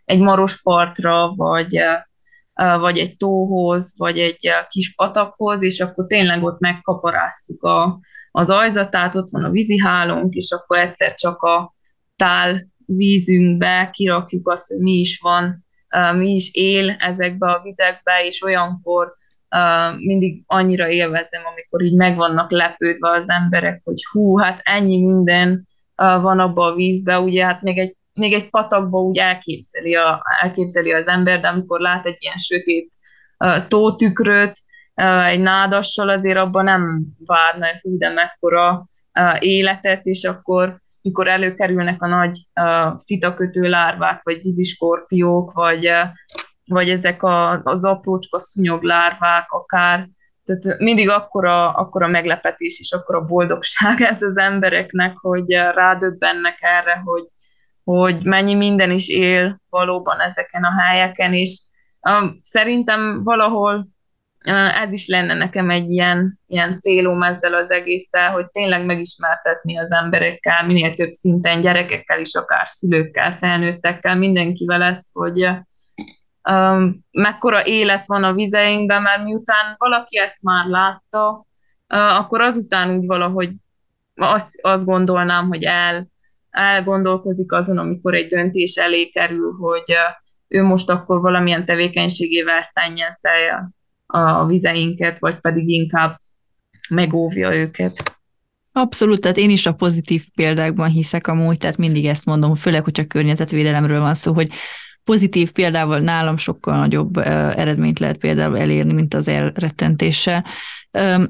egy 0.06 0.20
maros 0.20 0.62
partra, 0.62 1.34
vagy, 1.36 1.80
vagy 2.54 2.98
egy 2.98 3.18
tóhoz, 3.18 3.94
vagy 3.98 4.20
egy 4.20 4.50
kis 4.68 4.94
patakhoz, 4.94 5.64
és 5.64 5.80
akkor 5.80 6.06
tényleg 6.06 6.44
ott 6.44 6.60
megkaparásszuk 6.60 7.64
a, 7.64 8.00
az 8.32 8.50
ajzatát, 8.50 9.16
ott 9.16 9.30
van 9.30 9.44
a 9.44 9.50
vízihálónk, 9.50 10.34
és 10.34 10.52
akkor 10.52 10.78
egyszer 10.78 11.14
csak 11.14 11.42
a 11.42 11.76
tál 12.16 12.68
vízünkbe 12.86 13.90
kirakjuk 13.94 14.50
azt, 14.50 14.68
hogy 14.68 14.80
mi 14.80 14.92
is 14.92 15.20
van, 15.20 15.66
mi 16.16 16.30
is 16.34 16.50
él 16.54 16.90
ezekbe 16.90 17.52
a 17.52 17.62
vizekbe, 17.64 18.26
és 18.26 18.44
olyankor 18.44 19.17
mindig 19.98 20.44
annyira 20.46 20.90
élvezem, 20.90 21.42
amikor 21.52 21.82
így 21.82 21.96
meg 21.96 22.16
vannak 22.16 22.52
lepődve 22.52 23.12
az 23.12 23.30
emberek, 23.30 23.82
hogy 23.84 24.06
hú, 24.12 24.38
hát 24.38 24.60
ennyi 24.64 25.02
minden 25.02 25.68
uh, 26.02 26.22
van 26.22 26.40
abba 26.40 26.66
a 26.66 26.76
vízbe, 26.76 27.20
ugye 27.20 27.46
hát 27.46 27.62
még 27.62 27.78
egy, 27.78 27.96
még 28.14 28.34
egy 28.34 28.50
patakba 28.50 29.00
úgy 29.00 29.18
elképzeli, 29.18 29.96
a, 29.96 30.22
elképzeli 30.42 30.92
az 30.92 31.08
ember, 31.08 31.40
de 31.40 31.48
amikor 31.48 31.80
lát 31.80 32.06
egy 32.06 32.18
ilyen 32.20 32.38
sötét 32.38 32.92
uh, 33.38 33.68
tótükröt, 33.68 34.54
egy 35.26 35.40
nádassal, 35.40 36.10
azért 36.10 36.40
abban 36.40 36.64
nem 36.64 37.06
várna, 37.26 37.68
hú, 37.82 37.98
de 37.98 38.10
mekkora 38.10 38.88
életet, 39.40 40.06
és 40.06 40.24
akkor, 40.24 40.82
mikor 41.02 41.28
előkerülnek 41.28 42.02
a 42.02 42.08
nagy 42.08 42.38
szitakötő 42.96 43.62
lárvák, 43.62 44.22
vagy 44.24 44.42
víziskorpiók, 44.42 45.52
vagy 45.54 45.92
vagy 46.68 46.90
ezek 46.90 47.24
a, 47.24 47.62
az 47.64 47.86
aprócska 47.86 48.40
szúnyoglárvák 48.40 49.52
akár, 49.52 50.10
tehát 50.44 50.80
mindig 50.80 51.10
akkora, 51.10 51.72
akkora 51.72 52.08
meglepetés 52.08 52.80
és 52.80 52.92
akkora 52.92 53.22
boldogság 53.22 54.02
ez 54.14 54.22
az 54.22 54.38
embereknek, 54.38 55.18
hogy 55.18 55.52
rádöbbennek 55.52 56.58
erre, 56.62 57.02
hogy, 57.06 57.26
hogy 57.84 58.24
mennyi 58.24 58.54
minden 58.54 58.92
is 58.92 59.08
él 59.08 59.62
valóban 59.70 60.20
ezeken 60.20 60.64
a 60.64 60.82
helyeken, 60.82 61.34
és 61.34 61.62
um, 62.02 62.40
szerintem 62.42 63.24
valahol 63.24 63.88
uh, 64.46 64.82
ez 64.82 64.92
is 64.92 65.08
lenne 65.08 65.34
nekem 65.34 65.70
egy 65.70 65.90
ilyen, 65.90 66.40
ilyen 66.48 66.80
célom 66.80 67.22
ezzel 67.22 67.54
az 67.54 67.70
egésszel, 67.70 68.32
hogy 68.32 68.52
tényleg 68.52 68.86
megismertetni 68.86 69.78
az 69.78 69.92
emberekkel, 69.92 70.66
minél 70.66 70.94
több 70.94 71.12
szinten, 71.12 71.60
gyerekekkel 71.60 72.20
is, 72.20 72.36
akár 72.36 72.68
szülőkkel, 72.68 73.32
felnőttekkel, 73.32 74.16
mindenkivel 74.18 74.82
ezt, 74.82 75.08
hogy 75.14 75.50
um, 76.52 77.06
mekkora 77.12 77.66
élet 77.66 78.08
van 78.08 78.24
a 78.24 78.34
vizeinkben, 78.34 79.02
mert 79.02 79.24
miután 79.24 79.76
valaki 79.78 80.18
ezt 80.18 80.42
már 80.42 80.66
látta, 80.66 81.46
akkor 81.88 82.42
azután 82.42 82.98
úgy 82.98 83.06
valahogy 83.06 83.52
azt, 84.16 84.50
azt 84.62 84.86
gondolnám, 84.86 85.48
hogy 85.48 85.64
el, 85.64 86.08
elgondolkozik 86.50 87.52
azon, 87.52 87.78
amikor 87.78 88.14
egy 88.14 88.28
döntés 88.28 88.76
elé 88.76 89.10
kerül, 89.10 89.56
hogy 89.60 89.96
ő 90.48 90.64
most 90.64 90.90
akkor 90.90 91.22
valamilyen 91.22 91.66
tevékenységével 91.66 92.62
szennyezze 92.62 93.72
a 94.06 94.46
vizeinket, 94.46 95.20
vagy 95.20 95.40
pedig 95.40 95.68
inkább 95.68 96.18
megóvja 96.90 97.56
őket. 97.56 98.20
Abszolút, 98.72 99.22
tehát 99.22 99.38
én 99.38 99.50
is 99.50 99.66
a 99.66 99.74
pozitív 99.74 100.26
példákban 100.36 100.90
hiszek 100.90 101.28
amúgy, 101.28 101.58
tehát 101.58 101.78
mindig 101.78 102.06
ezt 102.06 102.26
mondom, 102.26 102.56
főleg, 102.56 102.84
hogyha 102.84 103.06
környezetvédelemről 103.06 104.00
van 104.00 104.14
szó, 104.14 104.34
hogy 104.34 104.52
pozitív 105.08 105.52
példával 105.52 106.00
nálam 106.00 106.38
sokkal 106.38 106.78
nagyobb 106.78 107.18
eredményt 107.18 108.00
lehet 108.00 108.18
például 108.18 108.58
elérni, 108.58 108.94
mint 108.94 109.14
az 109.14 109.28
elrettentéssel. 109.28 110.46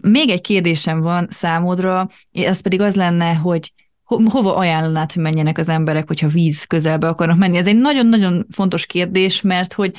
Még 0.02 0.30
egy 0.30 0.42
kérdésem 0.42 1.02
van 1.02 1.28
számodra, 1.30 2.08
az 2.48 2.62
pedig 2.62 2.82
az 2.82 2.96
lenne, 2.96 3.34
hogy 3.34 3.74
ho- 4.08 4.32
hova 4.32 4.56
ajánlanád, 4.56 5.12
hogy 5.12 5.24
menjenek 5.24 5.58
az 5.58 5.70
emberek, 5.70 6.08
hogyha 6.08 6.28
víz 6.28 6.63
közelbe 6.63 7.08
akarnak 7.08 7.38
menni? 7.38 7.58
Ez 7.58 7.67
egy 7.67 7.78
nagyon-nagyon 7.78 8.46
fontos 8.52 8.86
kérdés, 8.86 9.41
mert 9.41 9.74
hogy 9.74 9.91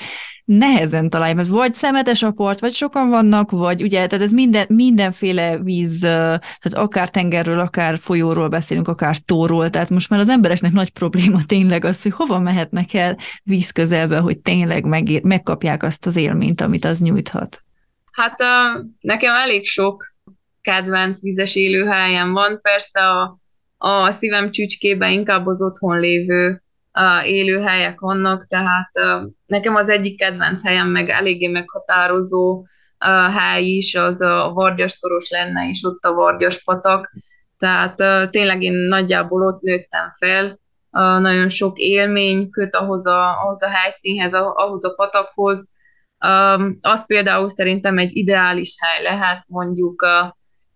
nehezen 0.44 1.10
találj, 1.10 1.34
mert 1.34 1.48
vagy 1.48 1.74
szemetes 1.74 2.22
a 2.22 2.30
part, 2.30 2.60
vagy 2.60 2.72
sokan 2.72 3.08
vannak, 3.08 3.50
vagy 3.50 3.82
ugye, 3.82 4.06
tehát 4.06 4.24
ez 4.24 4.32
minden, 4.32 4.66
mindenféle 4.68 5.58
víz, 5.58 6.00
tehát 6.00 6.74
akár 6.74 7.10
tengerről, 7.10 7.60
akár 7.60 7.98
folyóról 7.98 8.48
beszélünk, 8.48 8.88
akár 8.88 9.16
tóról, 9.16 9.70
tehát 9.70 9.90
most 9.90 10.10
már 10.10 10.20
az 10.20 10.28
embereknek 10.28 10.72
nagy 10.72 10.90
probléma 10.90 11.38
tényleg 11.46 11.84
az, 11.84 12.02
hogy 12.02 12.12
hova 12.12 12.38
mehetnek 12.38 12.94
el 12.94 13.16
víz 13.42 13.70
közelbe, 13.70 14.18
hogy 14.18 14.38
tényleg 14.38 14.84
megér, 14.84 15.22
megkapják 15.22 15.82
azt 15.82 16.06
az 16.06 16.16
élményt, 16.16 16.60
amit 16.60 16.84
az 16.84 17.00
nyújthat. 17.00 17.62
Hát 18.12 18.38
nekem 19.00 19.34
elég 19.34 19.66
sok 19.66 20.04
kedvenc 20.60 21.20
vízes 21.20 21.54
élőhelyem 21.54 22.32
van, 22.32 22.60
persze 22.60 23.00
a 23.00 23.38
a 23.78 24.10
szívem 24.10 24.50
csücskében 24.50 25.10
inkább 25.10 25.46
az 25.46 25.62
otthon 25.62 25.98
lévő 25.98 26.62
élőhelyek 27.24 28.00
vannak, 28.00 28.46
tehát 28.46 28.90
nekem 29.46 29.74
az 29.74 29.88
egyik 29.88 30.18
kedvenc 30.18 30.64
helyem, 30.64 30.88
meg 30.88 31.08
eléggé 31.08 31.46
meghatározó 31.46 32.66
hely 33.36 33.64
is, 33.64 33.94
az 33.94 34.20
a 34.20 34.50
Vargyas 34.54 34.92
szoros 34.92 35.30
lenne, 35.30 35.68
és 35.68 35.84
ott 35.84 36.04
a 36.04 36.14
Vargyas 36.14 36.62
patak, 36.62 37.12
tehát 37.58 38.30
tényleg 38.30 38.62
én 38.62 38.72
nagyjából 38.72 39.42
ott 39.42 39.60
nőttem 39.60 40.10
fel, 40.18 40.58
nagyon 41.20 41.48
sok 41.48 41.78
élmény 41.78 42.50
köt 42.50 42.74
ahhoz 42.74 43.06
a, 43.06 43.42
ahhoz 43.42 43.62
a 43.62 43.68
helyszínhez, 43.68 44.34
ahhoz 44.34 44.84
a 44.84 44.94
patakhoz. 44.94 45.68
Az 46.80 47.06
például 47.06 47.48
szerintem 47.48 47.98
egy 47.98 48.16
ideális 48.16 48.76
hely 48.80 49.02
lehet, 49.02 49.44
mondjuk 49.48 50.06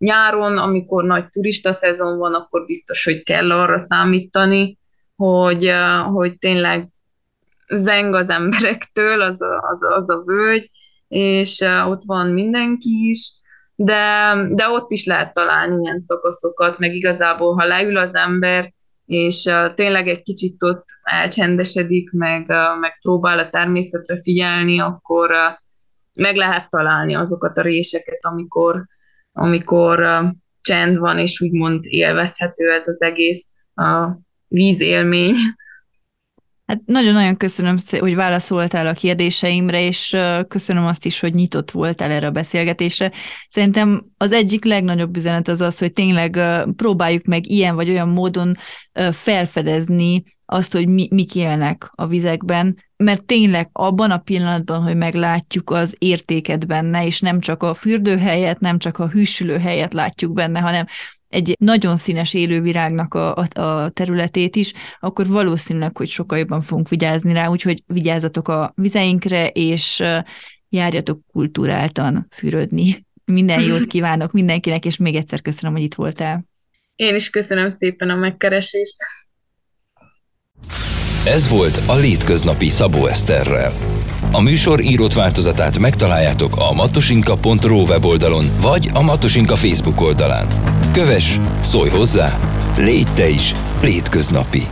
nyáron, 0.03 0.59
amikor 0.59 1.05
nagy 1.05 1.29
turista 1.29 1.73
szezon 1.73 2.19
van, 2.19 2.35
akkor 2.35 2.65
biztos, 2.65 3.05
hogy 3.05 3.23
kell 3.23 3.53
arra 3.53 3.79
számítani, 3.79 4.79
hogy, 5.17 5.73
hogy 6.13 6.39
tényleg 6.39 6.89
zeng 7.75 8.15
az 8.15 8.31
emberektől 8.31 9.21
az 9.21 9.43
a, 9.43 9.69
az, 9.73 9.83
a, 9.83 9.97
az 9.97 10.11
a 10.11 10.23
völgy, 10.25 10.69
és 11.09 11.61
ott 11.87 12.03
van 12.07 12.27
mindenki 12.27 13.09
is, 13.09 13.33
de, 13.75 14.35
de 14.49 14.69
ott 14.69 14.91
is 14.91 15.07
lehet 15.07 15.35
találni 15.35 15.83
ilyen 15.83 15.99
szakaszokat, 15.99 16.79
meg 16.79 16.95
igazából, 16.95 17.55
ha 17.55 17.65
leül 17.65 17.97
az 17.97 18.15
ember, 18.15 18.73
és 19.07 19.51
tényleg 19.75 20.09
egy 20.09 20.23
kicsit 20.23 20.63
ott 20.63 20.85
elcsendesedik, 21.03 22.11
meg, 22.11 22.47
meg 22.81 22.99
próbál 23.01 23.39
a 23.39 23.49
természetre 23.49 24.17
figyelni, 24.23 24.81
akkor 24.81 25.31
meg 26.15 26.37
lehet 26.37 26.71
találni 26.71 27.15
azokat 27.15 27.59
a 27.59 27.63
réseket, 27.63 28.19
amikor, 28.21 28.87
amikor 29.33 30.25
csend 30.61 30.99
van, 30.99 31.19
és 31.19 31.41
úgymond 31.41 31.85
élvezhető 31.85 32.73
ez 32.73 32.89
az 32.89 33.03
egész 33.03 33.47
uh, 33.75 34.11
vízélmény. 34.49 35.35
Hát 36.67 36.81
nagyon-nagyon 36.85 37.37
köszönöm, 37.37 37.77
hogy 37.99 38.15
válaszoltál 38.15 38.87
a 38.87 38.93
kérdéseimre, 38.93 39.87
és 39.87 40.17
köszönöm 40.49 40.85
azt 40.85 41.05
is, 41.05 41.21
hogy 41.21 41.35
nyitott 41.35 41.71
voltál 41.71 42.11
erre 42.11 42.27
a 42.27 42.31
beszélgetésre. 42.31 43.13
Szerintem 43.49 44.05
az 44.17 44.33
egyik 44.33 44.65
legnagyobb 44.65 45.17
üzenet 45.17 45.49
az 45.49 45.61
az, 45.61 45.79
hogy 45.79 45.93
tényleg 45.93 46.39
próbáljuk 46.77 47.25
meg 47.25 47.47
ilyen 47.47 47.75
vagy 47.75 47.89
olyan 47.91 48.09
módon 48.09 48.57
felfedezni 49.13 50.23
azt, 50.47 50.73
hogy 50.73 50.89
mi, 50.89 51.09
mik 51.11 51.35
élnek 51.35 51.91
a 51.95 52.07
vizekben, 52.07 52.77
mert 53.03 53.25
tényleg 53.25 53.69
abban 53.73 54.11
a 54.11 54.19
pillanatban, 54.19 54.83
hogy 54.83 54.97
meglátjuk 54.97 55.71
az 55.71 55.97
értéket 55.99 56.67
benne, 56.67 57.07
és 57.07 57.21
nem 57.21 57.41
csak 57.41 57.63
a 57.63 57.75
fürdőhelyet, 57.75 58.61
nem 58.61 58.79
csak 58.79 58.99
a 58.99 59.09
hűsülő 59.09 59.59
helyet 59.59 59.95
látjuk 59.95 60.33
benne, 60.33 60.61
hanem 60.61 60.87
egy 61.29 61.57
nagyon 61.59 61.97
színes 61.97 62.35
élővirágnak 62.35 63.15
a, 63.15 63.37
a, 63.37 63.61
a 63.61 63.91
területét 63.91 64.57
is, 64.57 64.73
akkor 65.01 65.27
valószínűleg, 65.27 65.97
hogy 65.97 66.09
sokkal 66.09 66.39
jobban 66.39 66.61
fogunk 66.61 66.89
vigyázni 66.89 67.33
rá, 67.33 67.49
úgyhogy 67.49 67.83
vigyázzatok 67.87 68.49
a 68.49 68.73
vizeinkre, 68.77 69.49
és 69.49 70.03
járjatok 70.69 71.21
kultúráltan 71.33 72.27
fürödni. 72.31 73.07
Minden 73.25 73.61
jót 73.61 73.87
kívánok 73.93 74.33
mindenkinek, 74.33 74.85
és 74.85 74.97
még 74.97 75.15
egyszer 75.15 75.43
köszönöm, 75.43 75.75
hogy 75.75 75.85
itt 75.85 75.95
voltál. 75.95 76.45
Én 76.97 77.15
is 77.15 77.31
köszönöm 77.31 77.71
szépen 77.71 78.11
a 78.11 78.17
megkeresést. 78.17 78.97
Ez 81.27 81.49
volt 81.49 81.81
a 81.87 81.95
Létköznapi 81.95 82.69
Szabó 82.69 83.07
Eszterrel. 83.07 83.73
A 84.33 84.41
műsor 84.41 84.81
írott 84.81 85.13
változatát 85.13 85.79
megtaláljátok 85.79 86.57
a 86.57 86.73
matosinka.ro 86.73 87.77
weboldalon, 87.77 88.45
vagy 88.61 88.91
a 88.93 89.03
Matosinka 89.03 89.57
Facebook 89.57 90.01
oldalán. 90.01 90.47
Kövess, 90.93 91.37
szólj 91.61 91.91
hozzá, 91.91 92.39
légy 92.77 93.09
te 93.15 93.29
is 93.29 93.53
létköznapi. 93.83 94.67